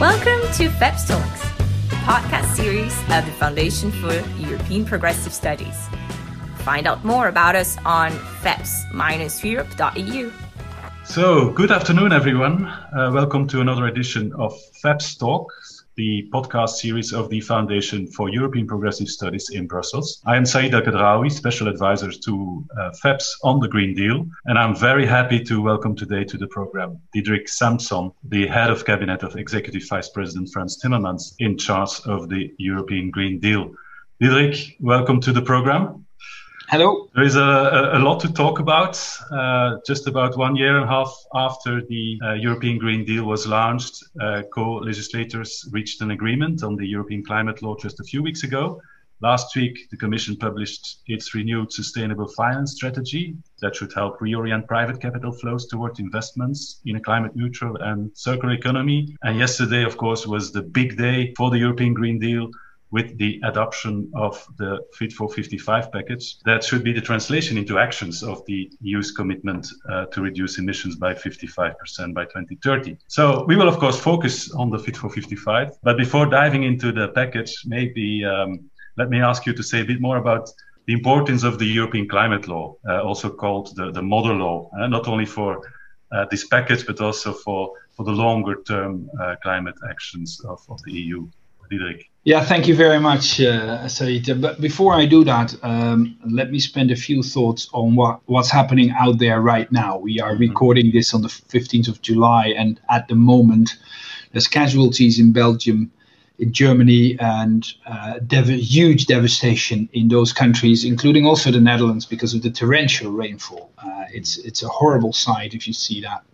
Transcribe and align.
Welcome 0.00 0.42
to 0.56 0.68
FEPS 0.68 1.08
Talks, 1.08 1.40
the 1.88 1.96
podcast 2.04 2.54
series 2.54 2.92
of 3.04 3.24
the 3.24 3.32
Foundation 3.38 3.90
for 3.90 4.12
European 4.38 4.84
Progressive 4.84 5.32
Studies. 5.32 5.74
Find 6.58 6.86
out 6.86 7.02
more 7.02 7.28
about 7.28 7.56
us 7.56 7.78
on 7.86 8.10
feps-europe.eu. 8.42 10.30
So, 11.04 11.50
good 11.52 11.70
afternoon, 11.72 12.12
everyone. 12.12 12.66
Uh, 12.66 13.10
welcome 13.14 13.48
to 13.48 13.62
another 13.62 13.86
edition 13.86 14.34
of 14.34 14.52
FEPS 14.82 15.18
Talks 15.18 15.75
the 15.96 16.28
podcast 16.32 16.70
series 16.70 17.12
of 17.12 17.30
the 17.30 17.40
Foundation 17.40 18.06
for 18.06 18.28
European 18.28 18.66
Progressive 18.66 19.08
Studies 19.08 19.48
in 19.50 19.66
Brussels. 19.66 20.22
I 20.26 20.36
am 20.36 20.44
Saïd 20.44 20.74
El 20.74 20.82
Khadraoui, 20.82 21.32
Special 21.32 21.68
Advisor 21.68 22.12
to 22.12 22.64
uh, 22.78 22.90
FEPS 23.02 23.26
on 23.42 23.60
the 23.60 23.68
Green 23.68 23.94
Deal, 23.94 24.26
and 24.44 24.58
I'm 24.58 24.76
very 24.76 25.06
happy 25.06 25.42
to 25.44 25.62
welcome 25.62 25.96
today 25.96 26.24
to 26.24 26.36
the 26.36 26.46
program 26.48 27.00
Diederik 27.14 27.48
Samsom, 27.48 28.12
the 28.24 28.46
Head 28.46 28.70
of 28.70 28.84
Cabinet 28.84 29.22
of 29.22 29.36
Executive 29.36 29.88
Vice 29.88 30.10
President 30.10 30.50
Frans 30.52 30.78
Timmermans 30.82 31.34
in 31.38 31.56
charge 31.56 32.00
of 32.04 32.28
the 32.28 32.54
European 32.58 33.10
Green 33.10 33.40
Deal. 33.40 33.74
Diederik, 34.22 34.76
welcome 34.80 35.20
to 35.20 35.32
the 35.32 35.42
program. 35.42 36.05
Hello. 36.68 37.08
There 37.14 37.22
is 37.22 37.36
a, 37.36 37.90
a, 37.92 38.00
lot 38.00 38.18
to 38.20 38.32
talk 38.32 38.58
about. 38.58 39.00
Uh, 39.30 39.76
just 39.86 40.08
about 40.08 40.36
one 40.36 40.56
year 40.56 40.74
and 40.74 40.84
a 40.84 40.88
half 40.88 41.14
after 41.32 41.80
the 41.80 42.18
uh, 42.24 42.32
European 42.32 42.78
Green 42.78 43.04
Deal 43.04 43.24
was 43.24 43.46
launched, 43.46 44.02
uh, 44.20 44.42
co 44.52 44.78
legislators 44.78 45.68
reached 45.70 46.00
an 46.00 46.10
agreement 46.10 46.64
on 46.64 46.74
the 46.74 46.84
European 46.84 47.24
climate 47.24 47.62
law 47.62 47.76
just 47.76 48.00
a 48.00 48.02
few 48.02 48.20
weeks 48.20 48.42
ago. 48.42 48.80
Last 49.20 49.54
week, 49.54 49.88
the 49.92 49.96
Commission 49.96 50.36
published 50.36 51.02
its 51.06 51.34
renewed 51.36 51.72
sustainable 51.72 52.26
finance 52.26 52.72
strategy 52.72 53.36
that 53.60 53.76
should 53.76 53.92
help 53.94 54.18
reorient 54.18 54.66
private 54.66 55.00
capital 55.00 55.30
flows 55.30 55.68
toward 55.68 56.00
investments 56.00 56.80
in 56.84 56.96
a 56.96 57.00
climate 57.00 57.36
neutral 57.36 57.76
and 57.76 58.10
circular 58.14 58.54
economy. 58.54 59.16
And 59.22 59.38
yesterday, 59.38 59.84
of 59.84 59.96
course, 59.96 60.26
was 60.26 60.50
the 60.50 60.62
big 60.62 60.98
day 60.98 61.32
for 61.36 61.50
the 61.50 61.58
European 61.58 61.94
Green 61.94 62.18
Deal 62.18 62.50
with 62.90 63.18
the 63.18 63.40
adoption 63.44 64.10
of 64.14 64.46
the 64.56 64.78
Fit 64.94 65.12
for 65.12 65.28
55 65.28 65.90
package. 65.90 66.38
That 66.44 66.62
should 66.62 66.84
be 66.84 66.92
the 66.92 67.00
translation 67.00 67.58
into 67.58 67.78
actions 67.78 68.22
of 68.22 68.44
the 68.46 68.70
EU's 68.80 69.12
commitment 69.12 69.66
uh, 69.90 70.06
to 70.06 70.22
reduce 70.22 70.58
emissions 70.58 70.96
by 70.96 71.12
55% 71.14 72.14
by 72.14 72.24
2030. 72.24 72.96
So 73.08 73.44
we 73.46 73.56
will, 73.56 73.68
of 73.68 73.78
course, 73.78 73.98
focus 73.98 74.52
on 74.52 74.70
the 74.70 74.78
Fit 74.78 74.96
for 74.96 75.10
55. 75.10 75.78
But 75.82 75.96
before 75.96 76.26
diving 76.26 76.62
into 76.62 76.92
the 76.92 77.08
package, 77.08 77.54
maybe 77.66 78.24
um, 78.24 78.70
let 78.96 79.10
me 79.10 79.20
ask 79.20 79.46
you 79.46 79.52
to 79.52 79.62
say 79.62 79.80
a 79.80 79.84
bit 79.84 80.00
more 80.00 80.18
about 80.18 80.48
the 80.86 80.92
importance 80.92 81.42
of 81.42 81.58
the 81.58 81.66
European 81.66 82.08
climate 82.08 82.46
law, 82.46 82.76
uh, 82.88 83.02
also 83.02 83.28
called 83.28 83.74
the, 83.74 83.90
the 83.90 84.02
model 84.02 84.36
law, 84.36 84.70
uh, 84.78 84.86
not 84.86 85.08
only 85.08 85.26
for 85.26 85.60
uh, 86.12 86.24
this 86.30 86.46
package, 86.46 86.86
but 86.86 87.00
also 87.00 87.32
for, 87.32 87.72
for 87.90 88.04
the 88.04 88.12
longer 88.12 88.62
term 88.62 89.10
uh, 89.20 89.34
climate 89.42 89.74
actions 89.90 90.40
of, 90.48 90.60
of 90.68 90.80
the 90.84 90.92
EU. 90.92 91.28
Diederik. 91.70 92.06
Yeah, 92.26 92.44
thank 92.44 92.66
you 92.66 92.74
very 92.74 92.98
much, 92.98 93.40
uh. 93.40 93.88
But 94.40 94.60
before 94.60 94.94
I 94.94 95.06
do 95.06 95.22
that, 95.22 95.54
um, 95.62 96.16
let 96.28 96.50
me 96.50 96.58
spend 96.58 96.90
a 96.90 96.96
few 96.96 97.22
thoughts 97.22 97.68
on 97.72 97.94
what, 97.94 98.18
what's 98.26 98.50
happening 98.50 98.90
out 98.90 99.18
there 99.20 99.40
right 99.40 99.70
now. 99.70 99.96
We 99.96 100.20
are 100.20 100.32
mm-hmm. 100.32 100.40
recording 100.40 100.90
this 100.90 101.14
on 101.14 101.22
the 101.22 101.28
15th 101.28 101.86
of 101.86 102.02
July, 102.02 102.48
and 102.48 102.80
at 102.90 103.06
the 103.06 103.14
moment, 103.14 103.76
there's 104.32 104.48
casualties 104.48 105.20
in 105.20 105.30
Belgium, 105.30 105.92
in 106.40 106.52
Germany, 106.52 107.16
and 107.20 107.64
uh, 107.86 108.18
dev- 108.26 108.48
huge 108.48 109.06
devastation 109.06 109.88
in 109.92 110.08
those 110.08 110.32
countries, 110.32 110.84
including 110.84 111.26
also 111.26 111.52
the 111.52 111.60
Netherlands, 111.60 112.06
because 112.06 112.34
of 112.34 112.42
the 112.42 112.50
torrential 112.50 113.12
rainfall. 113.12 113.70
Uh, 113.78 114.06
it's 114.12 114.36
it's 114.38 114.64
a 114.64 114.68
horrible 114.68 115.12
sight 115.12 115.54
if 115.54 115.68
you 115.68 115.72
see 115.72 116.00
that 116.00 116.24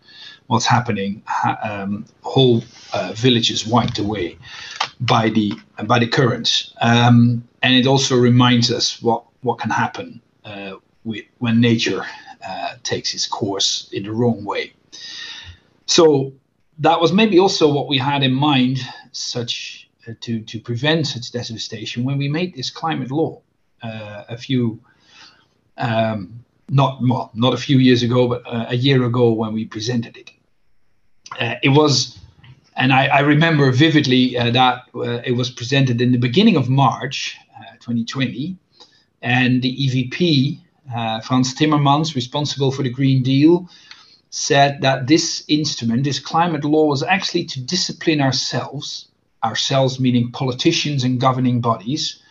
what's 0.46 0.66
happening. 0.66 1.22
Um, 1.62 2.06
whole 2.22 2.64
uh, 2.94 3.12
villages 3.14 3.66
wiped 3.66 3.98
away 3.98 4.38
by 5.02 5.28
the 5.30 5.52
by 5.86 5.98
the 5.98 6.06
currents, 6.06 6.74
um, 6.80 7.46
and 7.62 7.74
it 7.74 7.86
also 7.86 8.16
reminds 8.16 8.70
us 8.70 9.02
what 9.02 9.24
what 9.42 9.58
can 9.58 9.70
happen 9.70 10.20
uh, 10.44 10.74
with, 11.04 11.24
when 11.38 11.60
nature 11.60 12.04
uh, 12.46 12.74
takes 12.82 13.14
its 13.14 13.26
course 13.26 13.88
in 13.92 14.04
the 14.04 14.12
wrong 14.12 14.44
way. 14.44 14.72
So 15.86 16.32
that 16.78 17.00
was 17.00 17.12
maybe 17.12 17.38
also 17.38 17.72
what 17.72 17.88
we 17.88 17.98
had 17.98 18.22
in 18.22 18.32
mind, 18.32 18.78
such 19.12 19.88
uh, 20.06 20.12
to 20.20 20.40
to 20.40 20.60
prevent 20.60 21.06
such 21.06 21.32
devastation 21.32 22.04
when 22.04 22.18
we 22.18 22.28
made 22.28 22.54
this 22.54 22.70
climate 22.70 23.10
law 23.10 23.42
uh, 23.82 24.24
a 24.28 24.36
few. 24.36 24.80
Um, 25.78 26.44
not 26.68 27.00
well, 27.02 27.30
not 27.34 27.54
a 27.54 27.56
few 27.56 27.78
years 27.78 28.02
ago, 28.02 28.28
but 28.28 28.42
uh, 28.46 28.66
a 28.68 28.76
year 28.76 29.04
ago 29.04 29.32
when 29.32 29.52
we 29.52 29.64
presented 29.64 30.16
it. 30.16 30.30
Uh, 31.38 31.54
it 31.62 31.68
was, 31.70 32.18
and 32.76 32.92
I, 32.92 33.06
I 33.06 33.20
remember 33.20 33.70
vividly 33.70 34.36
uh, 34.36 34.50
that 34.50 34.84
uh, 34.94 35.20
it 35.24 35.36
was 35.36 35.50
presented 35.50 36.00
in 36.00 36.12
the 36.12 36.18
beginning 36.18 36.56
of 36.56 36.68
March 36.68 37.36
2020, 37.80 38.56
uh, 38.56 38.84
and 39.20 39.62
the 39.62 39.76
EVP, 39.76 40.58
uh, 40.94 41.20
Frans 41.20 41.54
Timmermans, 41.54 42.14
responsible 42.14 42.72
for 42.72 42.82
the 42.82 42.90
Green 42.90 43.22
Deal, 43.22 43.68
said 44.30 44.80
that 44.80 45.06
this 45.06 45.44
instrument, 45.48 46.04
this 46.04 46.18
climate 46.18 46.64
law, 46.64 46.86
was 46.86 47.02
actually 47.02 47.44
to 47.44 47.60
discipline 47.60 48.20
ourselves, 48.20 49.08
ourselves 49.44 50.00
meaning 50.00 50.32
politicians 50.32 51.04
and 51.04 51.20
governing 51.20 51.60
bodies, 51.60 52.22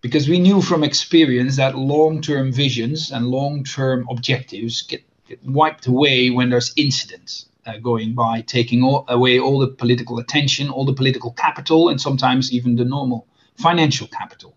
because 0.00 0.28
we 0.28 0.38
knew 0.38 0.60
from 0.60 0.84
experience 0.84 1.56
that 1.56 1.76
long-term 1.76 2.52
visions 2.52 3.10
and 3.10 3.26
long-term 3.26 4.06
objectives 4.10 4.82
get, 4.82 5.02
get 5.26 5.42
wiped 5.44 5.86
away 5.86 6.30
when 6.30 6.50
there's 6.50 6.72
incidents 6.76 7.47
going 7.76 8.14
by, 8.14 8.40
taking 8.40 8.82
all, 8.82 9.04
away 9.08 9.38
all 9.38 9.58
the 9.58 9.68
political 9.68 10.18
attention, 10.18 10.70
all 10.70 10.84
the 10.84 10.94
political 10.94 11.32
capital, 11.32 11.90
and 11.90 12.00
sometimes 12.00 12.52
even 12.52 12.76
the 12.76 12.84
normal 12.84 13.26
financial 13.56 14.06
capital. 14.08 14.56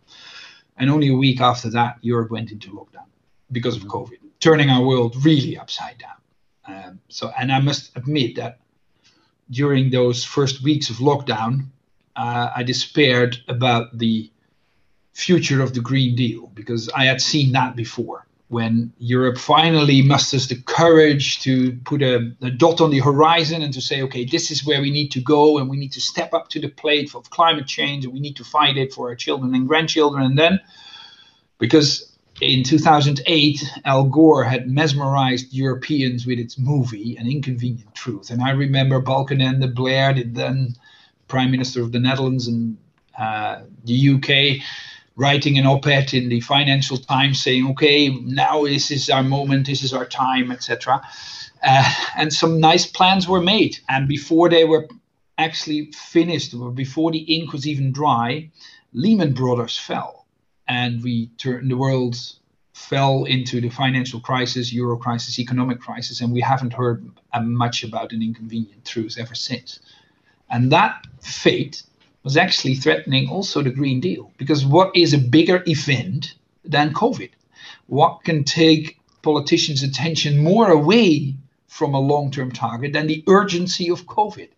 And 0.77 0.89
only 0.89 1.09
a 1.09 1.15
week 1.15 1.41
after 1.41 1.69
that, 1.71 1.97
Europe 2.01 2.31
went 2.31 2.51
into 2.51 2.71
lockdown 2.71 3.07
because 3.51 3.75
of 3.75 3.83
COVID, 3.83 4.19
turning 4.39 4.69
our 4.69 4.83
world 4.83 5.25
really 5.25 5.57
upside 5.57 5.97
down. 5.97 6.19
Um, 6.65 6.99
so, 7.09 7.31
and 7.37 7.51
I 7.51 7.59
must 7.59 7.95
admit 7.97 8.35
that 8.37 8.59
during 9.49 9.89
those 9.89 10.23
first 10.23 10.63
weeks 10.63 10.89
of 10.89 10.97
lockdown, 10.97 11.65
uh, 12.15 12.51
I 12.55 12.63
despaired 12.63 13.37
about 13.47 13.97
the 13.97 14.31
future 15.13 15.61
of 15.61 15.73
the 15.73 15.81
Green 15.81 16.15
Deal 16.15 16.47
because 16.53 16.89
I 16.89 17.05
had 17.05 17.21
seen 17.21 17.51
that 17.51 17.75
before 17.75 18.25
when 18.51 18.91
Europe 18.99 19.37
finally 19.37 20.01
musters 20.01 20.49
the 20.49 20.61
courage 20.63 21.39
to 21.39 21.71
put 21.85 22.01
a, 22.01 22.33
a, 22.41 22.51
dot 22.51 22.81
on 22.81 22.91
the 22.91 22.99
horizon 22.99 23.61
and 23.61 23.73
to 23.73 23.79
say, 23.79 24.01
okay, 24.01 24.25
this 24.25 24.51
is 24.51 24.65
where 24.65 24.81
we 24.81 24.91
need 24.91 25.09
to 25.09 25.21
go 25.21 25.57
and 25.57 25.69
we 25.69 25.77
need 25.77 25.93
to 25.93 26.01
step 26.01 26.33
up 26.33 26.49
to 26.49 26.59
the 26.59 26.67
plate 26.67 27.15
of 27.15 27.29
climate 27.29 27.65
change 27.65 28.03
and 28.03 28.13
we 28.13 28.19
need 28.19 28.35
to 28.35 28.43
fight 28.43 28.75
it 28.75 28.91
for 28.91 29.07
our 29.07 29.15
children 29.15 29.55
and 29.55 29.69
grandchildren. 29.69 30.25
And 30.25 30.37
then, 30.37 30.59
because 31.59 32.11
in 32.41 32.63
2008, 32.63 33.63
Al 33.85 34.03
Gore 34.03 34.43
had 34.43 34.69
mesmerized 34.69 35.53
Europeans 35.53 36.25
with 36.25 36.37
its 36.37 36.59
movie, 36.59 37.15
An 37.15 37.31
Inconvenient 37.31 37.95
Truth. 37.95 38.31
And 38.31 38.43
I 38.43 38.49
remember 38.49 39.01
Balkenende, 39.01 39.73
Blair, 39.73 40.13
the 40.13 40.23
then 40.23 40.75
Prime 41.29 41.51
Minister 41.51 41.81
of 41.81 41.93
the 41.93 41.99
Netherlands 42.01 42.49
and 42.49 42.75
uh, 43.17 43.61
the 43.85 44.09
UK, 44.09 44.61
writing 45.15 45.57
an 45.57 45.65
op-ed 45.65 46.13
in 46.13 46.29
the 46.29 46.41
Financial 46.41 46.97
Times 46.97 47.41
saying, 47.41 47.67
"Okay, 47.71 48.09
now 48.09 48.63
this 48.63 48.91
is 48.91 49.09
our 49.09 49.23
moment, 49.23 49.67
this 49.67 49.83
is 49.83 49.93
our 49.93 50.05
time, 50.05 50.51
etc." 50.51 51.01
Uh, 51.63 51.93
and 52.15 52.33
some 52.33 52.59
nice 52.59 52.87
plans 52.87 53.27
were 53.27 53.41
made, 53.41 53.77
and 53.87 54.07
before 54.07 54.49
they 54.49 54.63
were 54.63 54.87
actually 55.37 55.91
finished, 55.91 56.53
or 56.53 56.71
before 56.71 57.11
the 57.11 57.19
ink 57.19 57.53
was 57.53 57.67
even 57.67 57.91
dry, 57.91 58.49
Lehman 58.93 59.33
Brothers 59.33 59.77
fell, 59.77 60.25
and 60.67 61.03
we 61.03 61.27
turned 61.37 61.69
the 61.69 61.77
world 61.77 62.15
fell 62.73 63.25
into 63.25 63.61
the 63.61 63.69
financial 63.69 64.19
crisis, 64.19 64.73
euro 64.73 64.97
crisis, 64.97 65.39
economic 65.39 65.79
crisis, 65.79 66.21
and 66.21 66.33
we 66.33 66.41
haven't 66.41 66.73
heard 66.73 67.07
uh, 67.33 67.39
much 67.41 67.83
about 67.83 68.11
an 68.11 68.21
inconvenient 68.21 68.83
truth 68.85 69.17
ever 69.19 69.35
since. 69.35 69.79
And 70.49 70.71
that 70.71 71.05
fate 71.21 71.83
was 72.23 72.37
actually 72.37 72.75
threatening 72.75 73.29
also 73.29 73.61
the 73.61 73.71
Green 73.71 73.99
Deal. 73.99 74.31
Because 74.37 74.65
what 74.65 74.95
is 74.95 75.13
a 75.13 75.17
bigger 75.17 75.63
event 75.65 76.35
than 76.63 76.93
COVID? 76.93 77.31
What 77.87 78.23
can 78.23 78.43
take 78.43 78.99
politicians' 79.21 79.83
attention 79.83 80.43
more 80.43 80.69
away 80.69 81.35
from 81.67 81.93
a 81.93 81.99
long 81.99 82.31
term 82.31 82.51
target 82.51 82.93
than 82.93 83.07
the 83.07 83.23
urgency 83.27 83.89
of 83.89 84.05
COVID? 84.05 84.49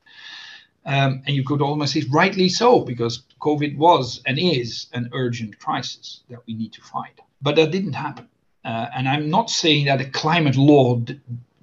Um, 0.86 1.24
and 1.26 1.36
you 1.36 1.46
could 1.46 1.62
almost 1.62 1.94
say 1.94 2.04
rightly 2.12 2.50
so, 2.50 2.82
because 2.82 3.24
COVID 3.40 3.78
was 3.78 4.22
and 4.26 4.38
is 4.38 4.88
an 4.94 5.10
urgent 5.14 5.58
crisis 5.60 6.22
that 6.30 6.40
we 6.46 6.54
need 6.54 6.74
to 6.74 6.82
fight. 6.82 7.20
But 7.42 7.56
that 7.56 7.72
didn't 7.72 7.94
happen. 7.94 8.28
Uh, 8.66 8.88
and 8.96 9.08
I'm 9.08 9.30
not 9.30 9.50
saying 9.50 9.86
that 9.86 10.02
a 10.02 10.06
climate 10.06 10.56
law 10.56 10.96
d- 10.98 11.20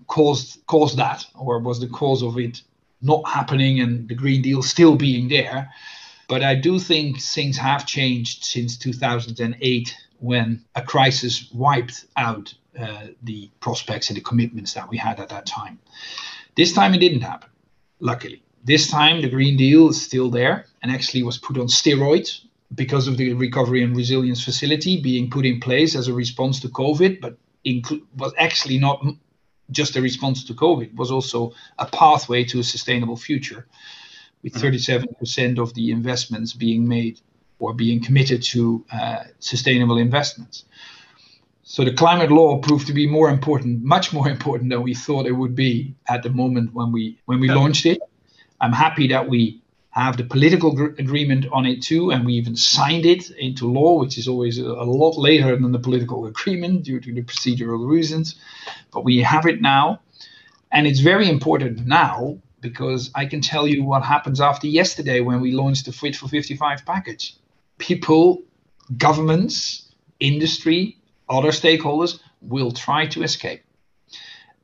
caused 0.06 0.60
caused 0.66 0.96
that 0.98 1.24
or 1.34 1.58
was 1.58 1.80
the 1.80 1.88
cause 1.88 2.22
of 2.22 2.38
it 2.38 2.62
not 3.02 3.28
happening 3.28 3.80
and 3.80 4.08
the 4.08 4.14
Green 4.14 4.42
Deal 4.42 4.62
still 4.62 4.96
being 4.96 5.28
there. 5.28 5.70
But 6.28 6.42
I 6.42 6.54
do 6.54 6.78
think 6.78 7.20
things 7.20 7.56
have 7.56 7.86
changed 7.86 8.44
since 8.44 8.76
2008 8.78 9.96
when 10.18 10.64
a 10.74 10.82
crisis 10.82 11.50
wiped 11.52 12.06
out 12.16 12.54
uh, 12.78 13.08
the 13.22 13.50
prospects 13.60 14.08
and 14.08 14.16
the 14.16 14.20
commitments 14.20 14.74
that 14.74 14.88
we 14.88 14.96
had 14.96 15.18
at 15.18 15.30
that 15.30 15.46
time. 15.46 15.78
This 16.56 16.72
time 16.72 16.94
it 16.94 16.98
didn't 16.98 17.22
happen, 17.22 17.50
luckily. 17.98 18.42
This 18.62 18.90
time, 18.90 19.22
the 19.22 19.28
Green 19.28 19.56
Deal 19.56 19.88
is 19.88 20.00
still 20.00 20.30
there 20.30 20.66
and 20.82 20.92
actually 20.92 21.22
was 21.22 21.38
put 21.38 21.56
on 21.56 21.66
steroids 21.66 22.44
because 22.74 23.08
of 23.08 23.16
the 23.16 23.32
Recovery 23.32 23.82
and 23.82 23.96
Resilience 23.96 24.44
Facility 24.44 25.00
being 25.00 25.30
put 25.30 25.46
in 25.46 25.60
place 25.60 25.96
as 25.96 26.08
a 26.08 26.12
response 26.12 26.60
to 26.60 26.68
COVID, 26.68 27.20
but 27.20 27.36
inclu- 27.66 28.02
was 28.16 28.32
actually 28.38 28.78
not 28.78 29.04
just 29.70 29.96
a 29.96 30.00
response 30.00 30.44
to 30.44 30.54
COVID, 30.54 30.94
was 30.94 31.10
also 31.10 31.52
a 31.78 31.86
pathway 31.86 32.44
to 32.44 32.60
a 32.60 32.64
sustainable 32.64 33.16
future, 33.16 33.66
with 34.42 34.54
37% 34.54 35.06
mm-hmm. 35.06 35.60
of 35.60 35.74
the 35.74 35.90
investments 35.90 36.52
being 36.52 36.86
made 36.86 37.20
or 37.58 37.74
being 37.74 38.02
committed 38.02 38.42
to 38.42 38.84
uh, 38.92 39.24
sustainable 39.38 39.98
investments. 39.98 40.64
So 41.62 41.84
the 41.84 41.92
climate 41.92 42.32
law 42.32 42.58
proved 42.58 42.88
to 42.88 42.92
be 42.92 43.06
more 43.06 43.30
important, 43.30 43.84
much 43.84 44.12
more 44.12 44.28
important 44.28 44.70
than 44.70 44.82
we 44.82 44.94
thought 44.94 45.26
it 45.26 45.32
would 45.32 45.54
be 45.54 45.94
at 46.08 46.22
the 46.22 46.30
moment 46.30 46.74
when 46.74 46.90
we 46.90 47.18
when 47.26 47.38
we 47.38 47.48
launched 47.48 47.86
it. 47.86 48.00
I'm 48.60 48.72
happy 48.72 49.06
that 49.08 49.28
we 49.28 49.62
have 49.90 50.16
the 50.16 50.24
political 50.24 50.72
gr- 50.72 50.94
agreement 50.98 51.46
on 51.52 51.66
it 51.66 51.82
too, 51.82 52.10
and 52.10 52.24
we 52.24 52.34
even 52.34 52.56
signed 52.56 53.04
it 53.04 53.30
into 53.30 53.70
law, 53.70 53.98
which 53.98 54.18
is 54.18 54.28
always 54.28 54.58
a, 54.58 54.64
a, 54.64 54.84
lot 54.84 55.18
later 55.18 55.56
than 55.56 55.72
the 55.72 55.78
political 55.78 56.26
agreement 56.26 56.84
due 56.84 57.00
to 57.00 57.12
the 57.12 57.22
procedural 57.22 57.88
reasons. 57.88 58.36
But 58.92 59.04
we 59.04 59.18
have 59.18 59.46
it 59.46 59.60
now, 59.60 60.00
and 60.70 60.86
it's 60.86 61.00
very 61.00 61.28
important 61.28 61.86
now 61.86 62.38
because 62.60 63.10
I 63.14 63.26
can 63.26 63.40
tell 63.40 63.66
you 63.66 63.84
what 63.84 64.04
happens 64.04 64.40
after 64.40 64.66
yesterday 64.66 65.20
when 65.20 65.40
we 65.40 65.52
launched 65.52 65.86
the 65.86 65.92
Fit 65.92 66.14
for 66.14 66.28
55 66.28 66.84
package. 66.84 67.36
People, 67.78 68.42
governments, 68.96 69.88
industry, 70.20 70.98
other 71.28 71.48
stakeholders 71.48 72.20
will 72.42 72.70
try 72.70 73.06
to 73.06 73.22
escape. 73.22 73.62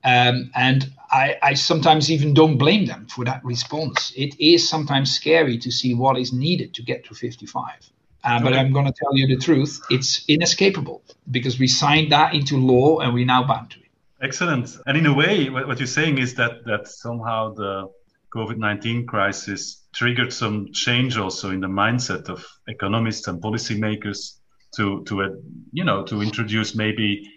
Um, 0.07 0.53
and 0.55 0.93
I, 1.11 1.37
I, 1.43 1.55
sometimes 1.55 2.13
even 2.13 2.33
don't 2.33 2.59
blame 2.59 2.87
them 2.87 3.09
for 3.09 3.25
that 3.25 3.45
response. 3.45 4.13
It 4.17 4.39
is 4.39 4.69
sometimes 4.69 5.13
scary 5.13 5.59
to 5.59 5.71
see 5.73 5.95
what 5.95 6.17
is 6.17 6.33
needed 6.33 6.75
to 6.75 6.83
get 6.83 7.05
to 7.07 7.15
55. 7.15 7.91
Uh, 8.23 8.41
but 8.41 8.55
I'm 8.55 8.73
going 8.73 8.87
to 8.87 8.93
tell 8.93 9.17
you 9.17 9.27
the 9.27 9.37
truth. 9.37 9.81
It's 9.91 10.25
inescapable 10.29 11.03
because 11.33 11.59
we 11.59 11.67
signed 11.67 12.13
that 12.13 12.35
into 12.35 12.57
law 12.57 13.01
and 13.01 13.15
we're 13.15 13.27
now 13.27 13.45
bound 13.45 13.71
to 13.73 13.81
it. 13.81 13.87
Excellent. 14.23 14.77
And 14.87 14.97
in 14.97 15.07
a 15.07 15.13
way, 15.13 15.51
what 15.51 15.79
you're 15.79 15.87
saying 15.89 16.19
is 16.19 16.35
that 16.35 16.65
that 16.67 16.87
somehow 16.87 17.55
the 17.55 17.89
COVID-19 18.35 19.07
crisis 19.07 19.83
triggered 19.93 20.33
some 20.33 20.73
change 20.73 21.19
also 21.19 21.51
in 21.51 21.61
the 21.61 21.69
mindset 21.69 22.29
of 22.29 22.47
economists 22.69 23.27
and 23.29 23.43
policymakers 23.43 24.39
to 24.77 25.05
to 25.05 25.23
uh, 25.23 25.29
you 25.73 25.85
know 25.85 26.05
to 26.05 26.23
introduce 26.23 26.75
maybe 26.75 27.31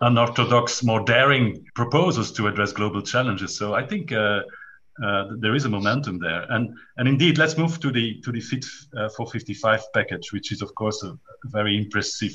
unorthodox, 0.00 0.82
more 0.82 1.04
daring 1.04 1.64
proposals 1.74 2.32
to 2.32 2.46
address 2.46 2.72
global 2.72 3.02
challenges. 3.02 3.56
So 3.56 3.74
I 3.74 3.86
think 3.86 4.12
uh, 4.12 4.40
uh, 5.02 5.24
there 5.38 5.54
is 5.54 5.64
a 5.64 5.68
momentum 5.68 6.18
there, 6.18 6.46
and 6.50 6.76
and 6.96 7.08
indeed, 7.08 7.38
let's 7.38 7.56
move 7.56 7.80
to 7.80 7.90
the 7.90 8.20
to 8.22 8.32
the 8.32 8.40
Fit 8.40 8.64
uh, 8.96 9.08
for 9.16 9.26
55 9.26 9.92
package, 9.92 10.32
which 10.32 10.52
is 10.52 10.62
of 10.62 10.74
course 10.74 11.02
a, 11.02 11.08
a 11.08 11.48
very 11.48 11.76
impressive 11.76 12.34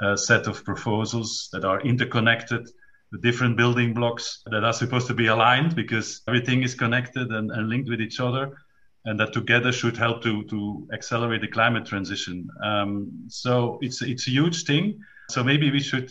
uh, 0.00 0.16
set 0.16 0.46
of 0.46 0.64
proposals 0.64 1.48
that 1.52 1.64
are 1.64 1.80
interconnected. 1.82 2.68
The 3.12 3.18
different 3.18 3.56
building 3.56 3.94
blocks 3.94 4.42
that 4.46 4.64
are 4.64 4.72
supposed 4.72 5.06
to 5.06 5.14
be 5.14 5.28
aligned 5.28 5.76
because 5.76 6.22
everything 6.26 6.64
is 6.64 6.74
connected 6.74 7.30
and, 7.30 7.52
and 7.52 7.68
linked 7.68 7.88
with 7.88 8.00
each 8.00 8.18
other 8.18 8.56
and 9.04 9.20
that 9.20 9.32
together 9.32 9.70
should 9.70 9.96
help 9.96 10.22
to 10.22 10.42
to 10.44 10.88
accelerate 10.92 11.40
the 11.40 11.48
climate 11.48 11.86
transition. 11.86 12.48
Um, 12.62 13.26
so 13.28 13.78
it's 13.82 14.02
it's 14.02 14.26
a 14.26 14.30
huge 14.30 14.64
thing. 14.64 15.00
So 15.30 15.44
maybe 15.44 15.70
we 15.70 15.80
should 15.80 16.10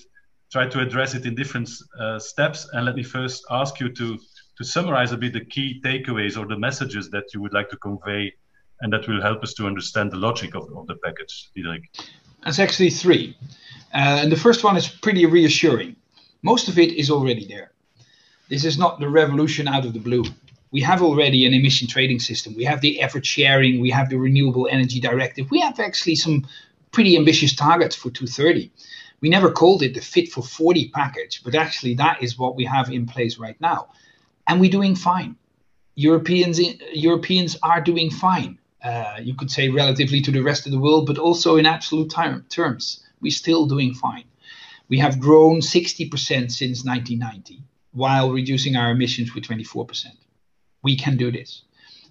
try 0.53 0.65
to 0.67 0.79
address 0.79 1.15
it 1.15 1.25
in 1.25 1.33
different 1.35 1.69
uh, 2.00 2.19
steps. 2.19 2.69
And 2.73 2.85
let 2.85 2.95
me 2.95 3.03
first 3.03 3.44
ask 3.50 3.79
you 3.81 3.89
to 4.00 4.19
to 4.57 4.63
summarize 4.63 5.11
a 5.11 5.17
bit 5.17 5.33
the 5.33 5.45
key 5.53 5.81
takeaways 5.83 6.38
or 6.39 6.45
the 6.45 6.59
messages 6.67 7.09
that 7.09 7.25
you 7.33 7.41
would 7.41 7.53
like 7.53 7.69
to 7.71 7.77
convey, 7.77 8.31
and 8.81 8.94
that 8.94 9.07
will 9.07 9.19
help 9.19 9.41
us 9.41 9.55
to 9.55 9.65
understand 9.65 10.11
the 10.11 10.21
logic 10.27 10.53
of, 10.53 10.63
of 10.77 10.85
the 10.85 10.95
package, 11.03 11.50
Diederik. 11.57 11.85
That's 12.44 12.59
actually 12.59 12.91
three, 12.91 13.35
uh, 13.95 14.21
and 14.21 14.31
the 14.31 14.41
first 14.45 14.63
one 14.63 14.77
is 14.77 14.88
pretty 14.88 15.25
reassuring. 15.25 15.95
Most 16.44 16.67
of 16.67 16.77
it 16.77 16.91
is 16.91 17.09
already 17.09 17.45
there. 17.47 17.71
This 18.47 18.63
is 18.63 18.77
not 18.77 18.99
the 18.99 19.09
revolution 19.09 19.67
out 19.67 19.85
of 19.85 19.94
the 19.94 19.99
blue 19.99 20.23
we 20.73 20.81
have 20.81 21.03
already 21.03 21.45
an 21.45 21.53
emission 21.53 21.88
trading 21.88 22.19
system. 22.19 22.56
We 22.56 22.63
have 22.63 22.81
the 22.81 22.99
effort 22.99 23.25
sharing. 23.25 23.79
We 23.79 23.91
have 23.91 24.09
the 24.09 24.17
renewable 24.17 24.67
energy 24.71 24.99
directive. 24.99 25.51
We 25.51 25.61
have 25.61 25.79
actually 25.79 26.15
some 26.15 26.47
pretty 26.91 27.15
ambitious 27.15 27.56
targets 27.56 27.95
for 27.95 28.09
2030. 28.09 28.71
We 29.23 29.29
never 29.29 29.51
called 29.51 29.83
it 29.83 29.93
the 29.93 30.01
Fit 30.01 30.33
for 30.33 30.43
40 30.43 30.89
package, 30.89 31.43
but 31.45 31.55
actually 31.55 31.93
that 31.93 32.21
is 32.21 32.37
what 32.37 32.57
we 32.57 32.65
have 32.65 32.89
in 32.89 33.05
place 33.05 33.37
right 33.37 33.55
now, 33.61 33.87
and 34.49 34.59
we're 34.59 34.69
doing 34.69 34.95
fine. 34.95 35.37
Europeans 35.95 36.59
Europeans 36.91 37.55
are 37.63 37.79
doing 37.79 38.11
fine. 38.11 38.57
Uh, 38.83 39.19
you 39.21 39.33
could 39.33 39.49
say 39.49 39.69
relatively 39.69 40.19
to 40.19 40.29
the 40.29 40.43
rest 40.43 40.65
of 40.65 40.73
the 40.73 40.79
world, 40.79 41.05
but 41.05 41.17
also 41.17 41.55
in 41.55 41.65
absolute 41.65 42.11
terms, 42.49 43.01
we're 43.21 43.31
still 43.31 43.65
doing 43.65 43.93
fine. 43.93 44.25
We 44.89 44.99
have 44.99 45.21
grown 45.21 45.61
60% 45.61 46.11
since 46.51 46.83
1990 46.83 47.63
while 47.93 48.29
reducing 48.29 48.75
our 48.75 48.91
emissions 48.91 49.33
with 49.33 49.45
24%. 49.45 50.07
We 50.81 50.97
can 50.97 51.15
do 51.15 51.31
this. 51.31 51.63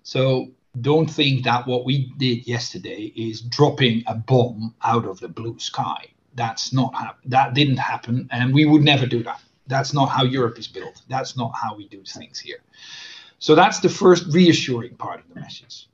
So 0.03 0.49
don't 0.81 1.11
think 1.11 1.45
that 1.45 1.67
what 1.67 1.85
we 1.85 2.11
did 2.17 2.47
yesterday 2.47 3.13
is 3.15 3.43
dropping 3.43 4.03
a 4.07 4.15
bomb 4.15 4.75
out 4.83 5.05
of 5.05 5.21
the 5.21 5.29
blue 5.29 5.59
sky 5.59 6.07
that's 6.35 6.73
not 6.73 6.95
hap- 6.95 7.21
that 7.27 7.55
didn't 7.55 7.79
happen 7.79 8.29
and 8.31 8.55
we 8.55 8.65
would 8.65 8.83
never 8.83 9.07
do 9.07 9.23
that. 9.23 9.41
That's 9.67 9.93
not 9.93 10.07
how 10.07 10.25
europe 10.25 10.59
is 10.59 10.69
built. 10.69 11.03
That's 11.09 11.37
not 11.37 11.53
how 11.55 11.77
we 11.77 11.89
do 11.89 12.03
things 12.05 12.39
here. 12.39 12.63
So 13.39 13.55
that's 13.55 13.81
the 13.81 13.89
first 13.89 14.27
reassuring 14.33 14.97
part 14.97 15.21
of 15.21 15.29
the 15.29 15.41
message. 15.41 15.89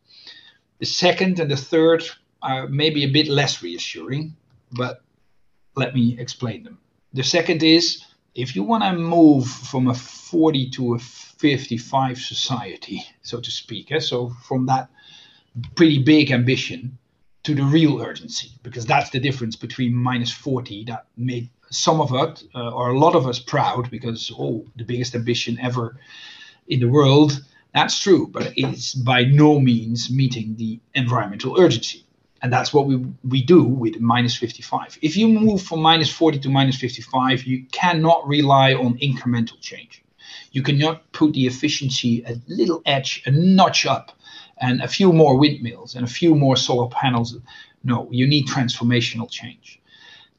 The 0.79 0.87
second 0.87 1.41
and 1.41 1.51
the 1.51 1.57
third 1.57 2.05
are 2.43 2.69
maybe 2.69 3.05
a 3.05 3.11
bit 3.11 3.29
less 3.29 3.63
reassuring 3.63 4.37
but 4.73 5.03
let 5.77 5.95
me 5.95 6.17
explain 6.19 6.63
them. 6.65 6.79
The 7.15 7.23
second 7.25 7.63
is 7.63 8.05
if 8.35 8.55
you 8.55 8.63
want 8.63 8.85
to 8.85 8.93
move 8.93 9.49
from 9.49 9.89
a 9.89 9.95
40 9.95 10.71
to 10.71 10.95
a 10.95 10.99
55 10.99 12.19
society 12.19 13.05
so 13.23 13.41
to 13.41 13.51
speak 13.51 13.93
eh? 13.93 14.01
so 14.01 14.31
from 14.43 14.67
that 14.67 14.89
pretty 15.75 16.03
big 16.03 16.31
ambition 16.31 16.99
to 17.49 17.55
the 17.55 17.65
real 17.65 18.03
urgency, 18.03 18.51
because 18.63 18.85
that's 18.85 19.09
the 19.09 19.19
difference 19.19 19.57
between 19.57 19.95
minus 19.95 20.31
40 20.31 20.85
that 20.85 21.07
made 21.17 21.49
some 21.71 21.99
of 21.99 22.13
us, 22.13 22.45
uh, 22.55 22.73
or 22.73 22.91
a 22.91 22.99
lot 22.99 23.15
of 23.15 23.27
us, 23.27 23.39
proud 23.39 23.91
because, 23.91 24.31
oh, 24.39 24.67
the 24.77 24.85
biggest 24.85 25.15
ambition 25.15 25.59
ever 25.59 25.97
in 26.67 26.81
the 26.81 26.89
world. 26.89 27.43
That's 27.73 27.99
true, 27.99 28.27
but 28.27 28.53
it's 28.55 28.95
by 28.95 29.25
no 29.25 29.59
means 29.59 30.11
meeting 30.11 30.57
the 30.57 30.79
environmental 30.95 31.59
urgency. 31.59 32.05
And 32.43 32.53
that's 32.53 32.75
what 32.75 32.85
we, 32.85 32.97
we 33.27 33.43
do 33.43 33.63
with 33.63 33.99
minus 33.99 34.37
55. 34.37 34.99
If 35.01 35.17
you 35.17 35.27
move 35.27 35.63
from 35.63 35.81
minus 35.81 36.11
40 36.11 36.41
to 36.41 36.51
minus 36.51 36.77
55, 36.77 37.45
you 37.45 37.65
cannot 37.73 38.29
rely 38.29 38.75
on 38.75 38.99
incremental 38.99 39.59
change. 39.59 40.05
You 40.53 40.63
cannot 40.63 41.11
put 41.13 41.33
the 41.33 41.47
efficiency 41.47 42.23
a 42.27 42.37
little 42.47 42.83
edge, 42.85 43.23
a 43.25 43.31
notch 43.31 43.87
up 43.87 44.18
and 44.61 44.81
a 44.83 44.89
few 44.89 45.13
more 45.13 45.39
windmills 45.39 45.95
and 45.95 46.05
a 46.05 46.11
few 46.11 46.35
more 46.35 46.57
solar 46.57 46.89
panels. 46.89 47.37
No, 47.85 48.09
you 48.11 48.27
need 48.27 48.47
transformational 48.47 49.31
change. 49.31 49.81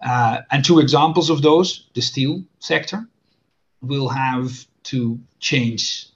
Uh, 0.02 0.42
and 0.52 0.64
two 0.64 0.80
examples 0.80 1.30
of 1.30 1.42
those 1.42 1.88
the 1.94 2.02
steel 2.02 2.44
sector 2.60 3.06
will 3.82 4.10
have 4.10 4.66
to 4.84 5.20
change 5.40 6.08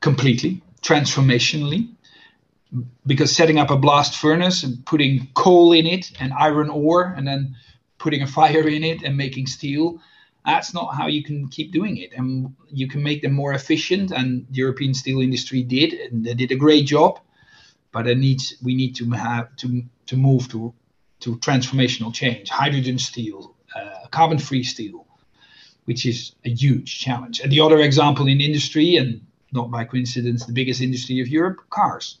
completely, 0.00 0.62
transformationally, 0.82 1.88
because 3.06 3.34
setting 3.34 3.58
up 3.58 3.70
a 3.70 3.76
blast 3.76 4.16
furnace 4.16 4.62
and 4.62 4.84
putting 4.86 5.28
coal 5.34 5.72
in 5.72 5.86
it 5.86 6.12
and 6.20 6.32
iron 6.32 6.70
ore 6.70 7.14
and 7.16 7.26
then 7.26 7.54
putting 7.98 8.22
a 8.22 8.26
fire 8.26 8.66
in 8.66 8.82
it 8.82 9.02
and 9.02 9.16
making 9.16 9.46
steel 9.46 10.00
that's 10.44 10.74
not 10.74 10.94
how 10.94 11.06
you 11.06 11.22
can 11.22 11.48
keep 11.48 11.72
doing 11.72 11.96
it. 11.98 12.12
And 12.16 12.54
you 12.68 12.88
can 12.88 13.02
make 13.02 13.22
them 13.22 13.32
more 13.32 13.52
efficient, 13.52 14.10
and 14.10 14.46
the 14.50 14.56
European 14.56 14.94
steel 14.94 15.20
industry 15.20 15.62
did, 15.62 15.92
and 15.92 16.24
they 16.24 16.34
did 16.34 16.52
a 16.52 16.56
great 16.56 16.86
job. 16.86 17.20
But 17.92 18.06
it 18.06 18.18
needs 18.18 18.54
we 18.62 18.74
need 18.74 18.96
to 18.96 19.10
have 19.10 19.54
to 19.56 19.82
to 20.06 20.16
move 20.16 20.48
to 20.48 20.74
to 21.20 21.36
transformational 21.36 22.12
change, 22.12 22.48
hydrogen 22.48 22.98
steel, 22.98 23.54
uh, 23.76 24.08
carbon-free 24.10 24.64
steel, 24.64 25.06
which 25.84 26.04
is 26.04 26.32
a 26.44 26.50
huge 26.50 26.98
challenge. 26.98 27.38
And 27.40 27.52
the 27.52 27.60
other 27.60 27.78
example 27.78 28.26
in 28.26 28.40
industry, 28.40 28.96
and 28.96 29.20
not 29.52 29.70
by 29.70 29.84
coincidence, 29.84 30.46
the 30.46 30.52
biggest 30.52 30.80
industry 30.80 31.20
of 31.20 31.28
Europe, 31.28 31.60
cars. 31.70 32.18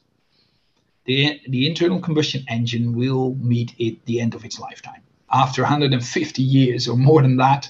The, 1.04 1.40
the 1.48 1.66
internal 1.66 1.98
combustion 1.98 2.44
engine 2.48 2.94
will 2.94 3.34
meet 3.34 3.74
it 3.78 4.04
the 4.06 4.20
end 4.20 4.34
of 4.36 4.44
its 4.44 4.60
lifetime. 4.60 5.02
After 5.32 5.62
150 5.62 6.42
years 6.42 6.86
or 6.86 6.96
more 6.96 7.22
than 7.22 7.38
that, 7.38 7.68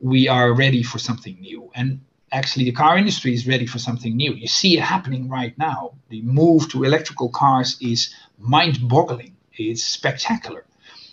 we 0.00 0.28
are 0.28 0.52
ready 0.52 0.82
for 0.82 0.98
something 0.98 1.36
new. 1.40 1.70
And 1.74 2.00
actually, 2.32 2.64
the 2.64 2.72
car 2.72 2.98
industry 2.98 3.32
is 3.34 3.46
ready 3.46 3.66
for 3.66 3.78
something 3.78 4.16
new. 4.16 4.34
You 4.34 4.48
see 4.48 4.76
it 4.76 4.82
happening 4.82 5.28
right 5.28 5.56
now. 5.58 5.94
The 6.08 6.22
move 6.22 6.68
to 6.70 6.84
electrical 6.84 7.28
cars 7.28 7.76
is 7.80 8.14
mind 8.38 8.88
boggling, 8.88 9.36
it's 9.54 9.84
spectacular. 9.84 10.64